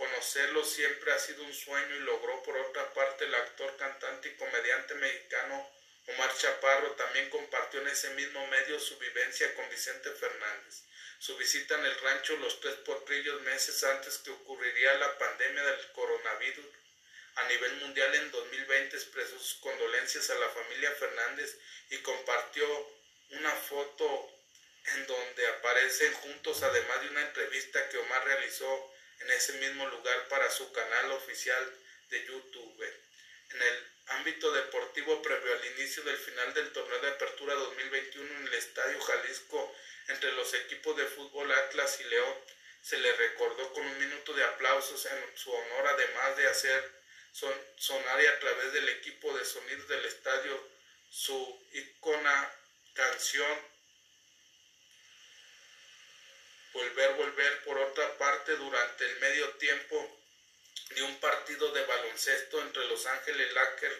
conocerlo 0.00 0.64
siempre 0.64 1.12
ha 1.12 1.18
sido 1.18 1.44
un 1.44 1.52
sueño 1.52 1.94
y 1.94 2.00
logró 2.00 2.42
por 2.42 2.56
otra 2.56 2.90
parte 2.94 3.26
el 3.26 3.34
actor, 3.34 3.76
cantante 3.76 4.30
y 4.30 4.36
comediante 4.36 4.94
mexicano 4.94 5.70
Omar 6.06 6.34
Chaparro 6.38 6.92
también 6.92 7.28
compartió 7.28 7.82
en 7.82 7.88
ese 7.88 8.08
mismo 8.14 8.46
medio 8.46 8.80
su 8.80 8.96
vivencia 8.96 9.54
con 9.54 9.68
Vicente 9.68 10.10
Fernández. 10.12 10.84
su 11.18 11.36
visita 11.36 11.74
en 11.74 11.84
el 11.84 12.00
rancho 12.00 12.34
Los 12.38 12.60
Tres 12.60 12.76
Potrillos 12.76 13.42
meses 13.42 13.84
antes 13.84 14.16
que 14.18 14.30
ocurriría 14.30 14.94
la 14.94 15.18
pandemia 15.18 15.62
del 15.64 15.92
coronavirus 15.92 16.66
a 17.34 17.44
nivel 17.48 17.74
mundial 17.76 18.14
en 18.14 18.30
2020 18.30 18.96
expresó 18.96 19.38
sus 19.38 19.60
condolencias 19.60 20.30
a 20.30 20.34
la 20.36 20.48
familia 20.48 20.92
Fernández 20.92 21.58
y 21.90 21.98
compartió 21.98 22.66
una 23.32 23.52
foto 23.52 24.32
en 24.94 25.06
donde 25.06 25.46
aparecen 25.46 26.14
juntos 26.14 26.62
además 26.62 27.02
de 27.02 27.08
una 27.10 27.20
entrevista 27.20 27.86
que 27.90 27.98
Omar 27.98 28.24
realizó 28.24 28.90
en 29.20 29.30
ese 29.30 29.52
mismo 29.54 29.86
lugar 29.88 30.28
para 30.28 30.50
su 30.50 30.72
canal 30.72 31.12
oficial 31.12 31.72
de 32.10 32.26
YouTube. 32.26 32.84
En 33.50 33.62
el 33.62 33.86
ámbito 34.08 34.52
deportivo 34.52 35.22
previo 35.22 35.52
al 35.54 35.64
inicio 35.78 36.02
del 36.02 36.16
final 36.16 36.52
del 36.54 36.72
torneo 36.72 36.98
de 37.00 37.08
apertura 37.08 37.54
2021 37.54 38.38
en 38.38 38.46
el 38.46 38.54
Estadio 38.54 39.00
Jalisco 39.00 39.74
entre 40.08 40.32
los 40.32 40.52
equipos 40.54 40.96
de 40.96 41.06
fútbol 41.06 41.50
Atlas 41.52 42.00
y 42.00 42.04
León, 42.04 42.34
se 42.82 42.98
le 42.98 43.12
recordó 43.12 43.72
con 43.72 43.86
un 43.86 43.98
minuto 43.98 44.32
de 44.32 44.44
aplausos 44.44 45.06
en 45.06 45.36
su 45.36 45.52
honor 45.52 45.86
además 45.88 46.36
de 46.36 46.48
hacer 46.48 47.00
sonar 47.76 48.20
a 48.20 48.40
través 48.40 48.72
del 48.72 48.88
equipo 48.88 49.36
de 49.36 49.44
sonido 49.44 49.86
del 49.86 50.04
estadio 50.06 50.68
su 51.10 51.66
icona 51.72 52.52
canción 52.94 53.58
Volver, 56.80 57.12
volver 57.16 57.64
por 57.64 57.78
otra 57.78 58.16
parte 58.16 58.56
durante 58.56 59.04
el 59.04 59.20
medio 59.20 59.50
tiempo 59.58 60.18
de 60.94 61.02
un 61.02 61.20
partido 61.20 61.70
de 61.72 61.84
baloncesto 61.84 62.58
entre 62.62 62.86
Los 62.86 63.04
Ángeles 63.04 63.52
Lakers 63.52 63.98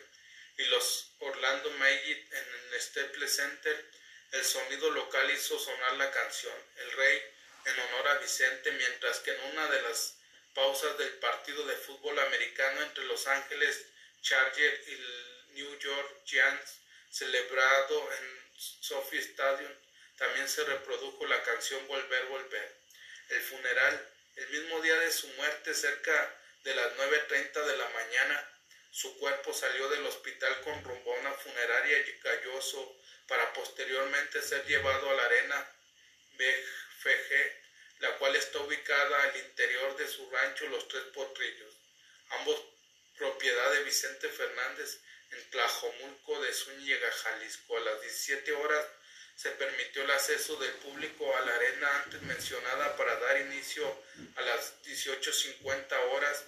y 0.57 0.65
los 0.65 1.13
Orlando 1.19 1.71
Magic 1.73 2.33
en 2.33 2.73
el 2.73 2.81
Staples 2.81 3.37
Center, 3.37 3.91
el 4.33 4.45
sonido 4.47 4.91
local 4.93 5.31
hizo 5.31 5.59
sonar 5.59 5.93
la 5.99 6.11
canción 6.11 6.55
El 6.77 6.93
Rey 6.93 7.23
en 7.67 7.81
honor 7.81 8.09
a 8.09 8.19
Vicente, 8.19 8.73
mientras 8.73 9.19
que 9.19 9.31
en 9.31 9.41
una 9.53 9.67
de 9.67 9.83
las 9.83 10.17
pausas 10.55 10.97
del 10.97 11.13
partido 11.19 11.67
de 11.67 11.77
fútbol 11.77 12.19
americano 12.19 12.81
entre 12.81 13.05
Los 13.05 13.27
Ángeles 13.27 13.85
Chargers 14.23 14.89
y 14.89 14.93
el 14.93 15.47
New 15.51 15.79
York 15.79 16.23
Giants, 16.25 16.79
celebrado 17.11 18.11
en 18.15 18.51
Sophie 18.57 19.21
Stadium, 19.21 19.73
también 20.21 20.49
se 20.51 20.63
reprodujo 20.65 21.27
la 21.27 21.43
canción 21.43 21.89
Volver, 21.89 22.27
Volver. 22.27 22.77
El 23.31 23.41
funeral, 23.41 24.09
el 24.37 24.49
mismo 24.51 24.83
día 24.83 24.97
de 24.99 25.11
su 25.11 25.27
muerte, 25.29 25.73
cerca 25.73 26.37
de 26.63 26.75
las 26.75 26.93
9.30 26.95 27.65
de 27.65 27.77
la 27.79 27.89
mañana, 27.89 28.51
su 28.91 29.19
cuerpo 29.19 29.55
salió 29.55 29.89
del 29.89 30.05
hospital 30.05 30.61
con 30.61 30.85
rumbo 30.85 31.15
a 31.15 31.21
una 31.21 31.33
funeraria 31.33 31.99
y 32.01 32.21
Galloso 32.23 33.01
para 33.27 33.51
posteriormente 33.55 34.43
ser 34.43 34.67
llevado 34.67 35.09
a 35.09 35.15
la 35.15 35.25
arena 35.25 35.73
BFG 36.37 37.61
la 38.01 38.17
cual 38.19 38.37
está 38.37 38.59
ubicada 38.59 39.23
al 39.23 39.37
interior 39.37 39.97
de 39.97 40.09
su 40.09 40.29
rancho 40.31 40.67
Los 40.69 40.89
Tres 40.89 41.05
Potrillos, 41.15 41.75
ambos 42.31 42.61
propiedad 43.17 43.73
de 43.73 43.85
Vicente 43.85 44.29
Fernández 44.29 45.01
en 45.31 45.51
Tlajomulco 45.51 46.43
de 46.43 46.53
Zúñiga, 46.53 47.13
Jalisco. 47.13 47.77
A 47.77 47.81
las 47.81 48.01
17 48.01 48.53
horas 48.53 48.87
se 49.41 49.51
permitió 49.53 50.03
el 50.03 50.11
acceso 50.11 50.57
del 50.57 50.73
público 50.73 51.35
a 51.35 51.41
la 51.41 51.55
arena 51.55 52.03
antes 52.05 52.21
mencionada 52.23 52.95
para 52.97 53.17
dar 53.21 53.41
inicio 53.41 53.87
a 54.37 54.43
las 54.43 54.83
18.50 54.83 55.97
horas 56.13 56.45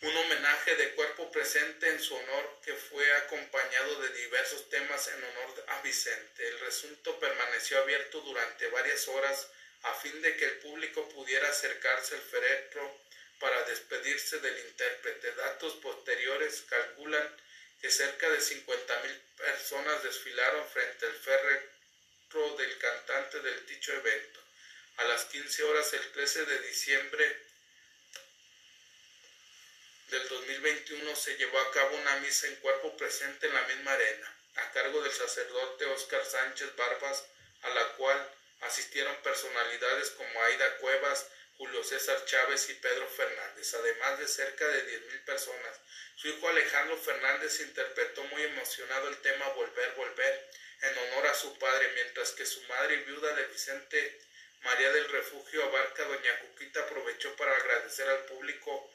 un 0.00 0.16
homenaje 0.16 0.74
de 0.76 0.94
cuerpo 0.94 1.30
presente 1.30 1.90
en 1.90 2.00
su 2.00 2.14
honor 2.14 2.58
que 2.64 2.72
fue 2.72 3.04
acompañado 3.18 4.00
de 4.00 4.08
diversos 4.14 4.68
temas 4.70 5.06
en 5.08 5.22
honor 5.22 5.64
a 5.68 5.82
Vicente. 5.82 6.48
El 6.48 6.58
recinto 6.60 7.20
permaneció 7.20 7.78
abierto 7.78 8.20
durante 8.22 8.68
varias 8.68 9.06
horas 9.08 9.48
a 9.82 9.94
fin 9.94 10.22
de 10.22 10.36
que 10.36 10.46
el 10.46 10.58
público 10.58 11.08
pudiera 11.10 11.48
acercarse 11.48 12.14
al 12.14 12.22
féretro 12.22 12.98
para 13.38 13.62
despedirse 13.64 14.40
del 14.40 14.58
intérprete. 14.58 15.34
Datos 15.34 15.74
posteriores 15.74 16.64
calculan 16.68 17.36
que 17.82 17.90
cerca 17.90 18.30
de 18.30 18.38
50.000 18.38 19.20
personas 19.36 20.02
desfilaron 20.02 20.66
frente 20.68 21.04
al 21.04 21.14
féretro 21.14 22.56
del 22.56 22.78
cantante 22.78 23.40
del 23.40 23.66
dicho 23.66 23.92
evento. 23.92 24.40
A 24.96 25.04
las 25.04 25.26
15 25.26 25.64
horas 25.64 25.92
el 25.92 26.12
13 26.12 26.46
de 26.46 26.58
diciembre 26.60 27.46
del 30.08 30.28
2021 30.28 31.16
se 31.16 31.36
llevó 31.36 31.58
a 31.58 31.72
cabo 31.72 31.96
una 31.96 32.16
misa 32.20 32.46
en 32.46 32.56
cuerpo 32.56 32.96
presente 32.96 33.48
en 33.48 33.54
la 33.54 33.62
misma 33.62 33.92
arena, 33.92 34.36
a 34.56 34.70
cargo 34.70 35.02
del 35.02 35.12
sacerdote 35.12 35.84
Óscar 35.86 36.24
Sánchez 36.24 36.74
Barbas, 36.76 37.24
a 37.62 37.70
la 37.70 37.88
cual 37.96 38.32
Asistieron 38.62 39.14
personalidades 39.22 40.10
como 40.10 40.42
Aida 40.44 40.76
Cuevas, 40.78 41.26
Julio 41.56 41.84
César 41.84 42.24
Chávez 42.24 42.68
y 42.70 42.74
Pedro 42.74 43.06
Fernández, 43.08 43.74
además 43.74 44.18
de 44.18 44.26
cerca 44.26 44.66
de 44.66 45.00
10.000 45.00 45.24
personas. 45.24 45.80
Su 46.16 46.28
hijo 46.28 46.48
Alejandro 46.48 46.96
Fernández 46.96 47.60
interpretó 47.60 48.24
muy 48.24 48.42
emocionado 48.42 49.08
el 49.08 49.16
tema 49.18 49.48
Volver, 49.50 49.92
Volver 49.92 50.50
en 50.82 50.98
honor 50.98 51.26
a 51.26 51.34
su 51.34 51.58
padre, 51.58 51.90
mientras 51.94 52.32
que 52.32 52.46
su 52.46 52.62
madre 52.62 52.96
viuda 52.98 53.34
de 53.34 53.46
Vicente 53.46 54.20
María 54.62 54.92
del 54.92 55.08
Refugio 55.08 55.64
Abarca, 55.64 56.04
doña 56.04 56.38
Cuquita, 56.40 56.80
aprovechó 56.80 57.34
para 57.36 57.56
agradecer 57.56 58.08
al 58.08 58.24
público, 58.26 58.90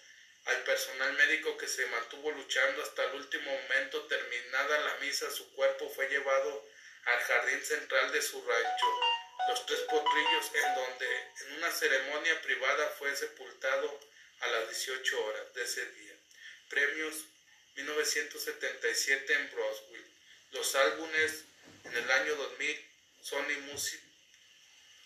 al 0.46 0.64
personal 0.64 1.14
médico 1.14 1.58
que 1.58 1.68
se 1.68 1.86
mantuvo 1.88 2.32
luchando 2.32 2.82
hasta 2.84 3.04
el 3.06 3.16
último 3.16 3.52
momento. 3.52 4.06
Terminada 4.08 4.80
la 4.80 4.96
misa, 4.98 5.30
su 5.30 5.52
cuerpo 5.54 5.90
fue 5.90 6.08
llevado 6.10 6.66
al 7.06 7.20
jardín 7.20 7.64
central 7.64 8.12
de 8.12 8.22
su 8.22 8.46
rancho 8.46 9.17
los 9.48 9.66
tres 9.66 9.80
potrillos, 9.82 10.52
en 10.54 10.76
donde 10.76 11.08
en 11.42 11.54
una 11.58 11.72
ceremonia 11.72 12.42
privada 12.42 12.90
fue 13.00 13.16
sepultado 13.16 14.00
a 14.40 14.48
las 14.48 14.70
18 14.70 15.26
horas 15.26 15.54
de 15.54 15.64
ese 15.64 15.86
día. 15.92 16.14
Premios 16.70 17.26
1977 17.76 19.34
en 19.34 19.52
Broswell. 19.52 20.06
Los 20.52 20.76
álbumes 20.76 21.44
en 21.86 21.96
el 21.96 22.12
año 22.12 22.36
2000, 22.36 22.86
Sony 23.22 23.60
Music. 23.72 24.02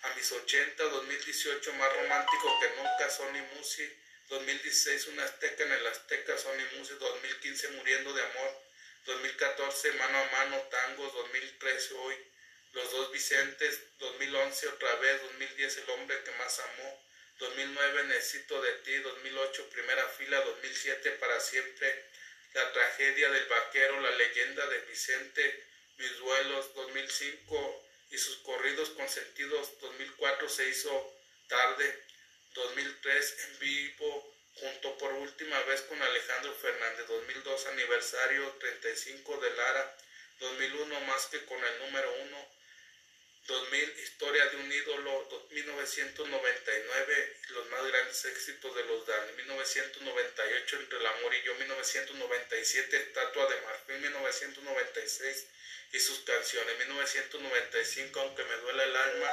A 0.03 0.15
mis 0.15 0.31
80, 0.31 0.83
2018, 0.83 1.73
más 1.73 1.93
romántico 1.93 2.59
que 2.59 2.69
nunca, 2.77 3.09
Sony 3.09 3.45
Music. 3.55 3.91
2016, 4.29 5.07
una 5.07 5.25
azteca 5.25 5.63
en 5.63 5.71
el 5.73 5.85
Azteca, 5.87 6.37
Sony 6.37 6.65
Music. 6.77 6.97
2015, 6.97 7.67
Muriendo 7.69 8.13
de 8.13 8.23
Amor. 8.23 8.61
2014, 9.05 9.91
Mano 9.93 10.17
a 10.17 10.25
Mano, 10.31 10.57
Tango. 10.71 11.07
2013, 11.09 11.93
Hoy 11.95 12.30
los 12.73 12.91
dos 12.91 13.11
Vicentes, 13.11 13.81
2011 13.99 14.67
otra 14.69 14.95
vez, 14.95 15.21
2010 15.23 15.77
El 15.77 15.89
hombre 15.91 16.23
que 16.23 16.31
más 16.31 16.59
amó, 16.59 17.03
2009 17.39 18.03
Necesito 18.05 18.61
de 18.61 18.73
ti, 18.79 18.95
2008 18.97 19.69
Primera 19.69 20.07
fila, 20.09 20.41
2007 20.41 21.11
Para 21.11 21.39
siempre, 21.39 22.05
La 22.53 22.71
tragedia 22.71 23.29
del 23.29 23.45
vaquero, 23.47 23.99
La 23.99 24.11
leyenda 24.11 24.65
de 24.67 24.79
Vicente, 24.81 25.67
Mis 25.97 26.17
duelos, 26.17 26.73
2005 26.75 27.87
y 28.11 28.17
sus 28.17 28.37
corridos 28.37 28.89
consentidos, 28.89 29.79
2004 29.79 30.49
se 30.49 30.67
hizo 30.67 31.13
tarde, 31.47 32.03
2003 32.53 33.35
en 33.39 33.59
vivo, 33.59 34.35
junto 34.55 34.97
por 34.97 35.13
última 35.13 35.59
vez 35.63 35.81
con 35.83 36.01
Alejandro 36.01 36.53
Fernández, 36.55 37.07
2002 37.07 37.67
aniversario 37.67 38.49
35 38.59 39.37
de 39.37 39.49
Lara, 39.51 39.97
2001 40.39 40.99
más 41.01 41.27
que 41.27 41.45
con 41.45 41.63
el 41.63 41.79
número 41.79 42.13
1, 42.23 42.51
2000, 43.51 43.99
Historia 43.99 44.45
de 44.45 44.57
un 44.57 44.71
ídolo, 44.71 45.27
1999, 45.51 47.37
los 47.49 47.67
más 47.67 47.85
grandes 47.85 48.25
éxitos 48.25 48.73
de 48.75 48.85
los 48.85 49.05
Dan, 49.05 49.35
1998, 49.35 50.77
Entre 50.77 50.97
el 50.97 51.05
amor 51.05 51.35
y 51.35 51.41
yo, 51.43 51.53
1997, 51.55 52.97
Estatua 52.97 53.45
de 53.47 53.61
Marfil, 53.61 53.99
1996 53.99 55.47
y 55.91 55.99
sus 55.99 56.19
canciones, 56.19 56.77
1995, 56.77 58.21
Aunque 58.21 58.43
me 58.45 58.55
duele 58.55 58.83
el 58.83 58.95
alma, 58.95 59.29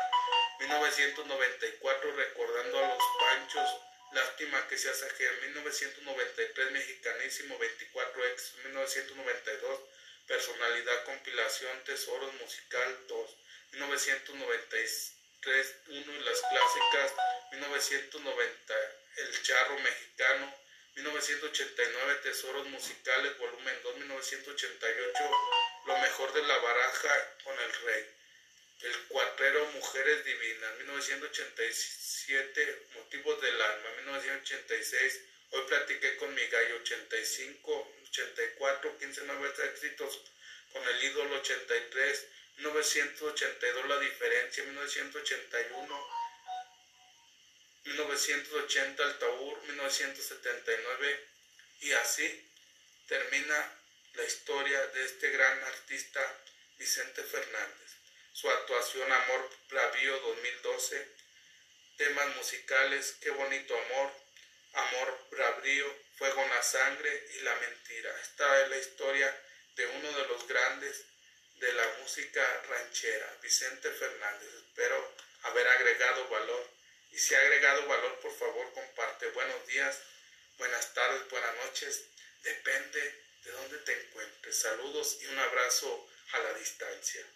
1994, 0.60 2.16
Recordando 2.16 2.78
a 2.84 2.88
los 2.88 3.04
Panchos, 3.20 3.70
Lástima 4.12 4.66
que 4.68 4.78
se 4.78 4.90
hace 4.90 5.06
1993, 5.42 6.72
Mexicanísimo, 6.72 7.58
24 7.58 8.26
ex, 8.26 8.54
1992, 8.64 9.80
Personalidad, 10.26 11.04
Compilación, 11.04 11.84
Tesoros 11.84 12.34
Musical, 12.34 13.06
2. 13.06 13.30
1993, 13.72 15.74
uno 15.88 16.12
en 16.12 16.24
las 16.24 16.40
clásicas, 16.40 17.12
1990, 17.52 18.74
El 19.16 19.42
Charro 19.42 19.78
Mexicano, 19.80 20.54
1989, 20.94 22.20
Tesoros 22.22 22.66
Musicales, 22.68 23.36
volumen 23.38 23.74
2, 23.82 23.96
1988, 23.96 25.30
Lo 25.86 25.98
mejor 25.98 26.32
de 26.32 26.42
la 26.42 26.56
baraja 26.58 27.34
con 27.44 27.58
el 27.58 27.72
rey, 27.84 28.06
El 28.82 28.96
Cuatrero, 29.08 29.66
Mujeres 29.72 30.24
Divinas, 30.24 30.76
1987, 30.78 32.86
Motivos 32.94 33.40
del 33.40 33.60
Alma, 33.62 33.90
1986, 33.96 35.20
Hoy 35.50 35.62
platiqué 35.66 36.16
con 36.16 36.34
mi 36.34 36.46
gallo, 36.48 36.76
85, 36.76 37.92
84, 38.10 38.98
15 38.98 39.24
nuevos 39.24 39.58
éxitos 39.58 40.20
con 40.72 40.86
el 40.86 41.04
ídolo 41.04 41.36
83, 41.36 42.26
1982 42.58 43.88
La 43.88 43.98
Diferencia, 44.00 44.64
1981, 44.64 46.08
1980 47.84 49.04
El 49.04 49.18
Taur, 49.18 49.62
1979 49.62 51.28
y 51.80 51.92
así 51.92 52.50
termina 53.06 53.78
la 54.14 54.24
historia 54.24 54.86
de 54.88 55.04
este 55.04 55.30
gran 55.30 55.62
artista 55.64 56.20
Vicente 56.78 57.22
Fernández. 57.22 57.92
Su 58.32 58.50
actuación 58.50 59.10
Amor 59.10 59.50
Bravío 59.70 60.18
2012, 60.18 61.08
temas 61.96 62.36
musicales 62.36 63.16
Qué 63.20 63.30
bonito 63.30 63.76
amor, 63.76 64.12
Amor 64.72 65.26
Bravío, 65.30 65.96
Fuego 66.16 66.42
en 66.42 66.50
la 66.50 66.62
sangre 66.62 67.28
y 67.36 67.40
La 67.42 67.54
mentira. 67.54 68.20
Esta 68.20 68.62
es 68.62 68.68
la 68.68 68.78
historia 68.78 69.42
de 69.76 69.86
uno 69.86 70.12
de 70.12 70.26
los 70.26 70.46
grandes 70.48 71.04
de 71.60 71.72
la 71.72 71.88
música 72.00 72.62
ranchera, 72.68 73.36
Vicente 73.42 73.90
Fernández. 73.90 74.48
Espero 74.54 75.14
haber 75.42 75.66
agregado 75.68 76.28
valor. 76.28 76.70
Y 77.10 77.18
si 77.18 77.34
ha 77.34 77.40
agregado 77.40 77.86
valor, 77.86 78.20
por 78.20 78.36
favor, 78.36 78.72
comparte. 78.72 79.28
Buenos 79.28 79.66
días, 79.66 79.98
buenas 80.58 80.94
tardes, 80.94 81.28
buenas 81.30 81.54
noches. 81.56 82.04
Depende 82.42 83.00
de 83.44 83.50
dónde 83.50 83.78
te 83.78 83.92
encuentres. 83.92 84.60
Saludos 84.60 85.18
y 85.20 85.26
un 85.26 85.38
abrazo 85.38 86.08
a 86.32 86.38
la 86.38 86.54
distancia. 86.54 87.26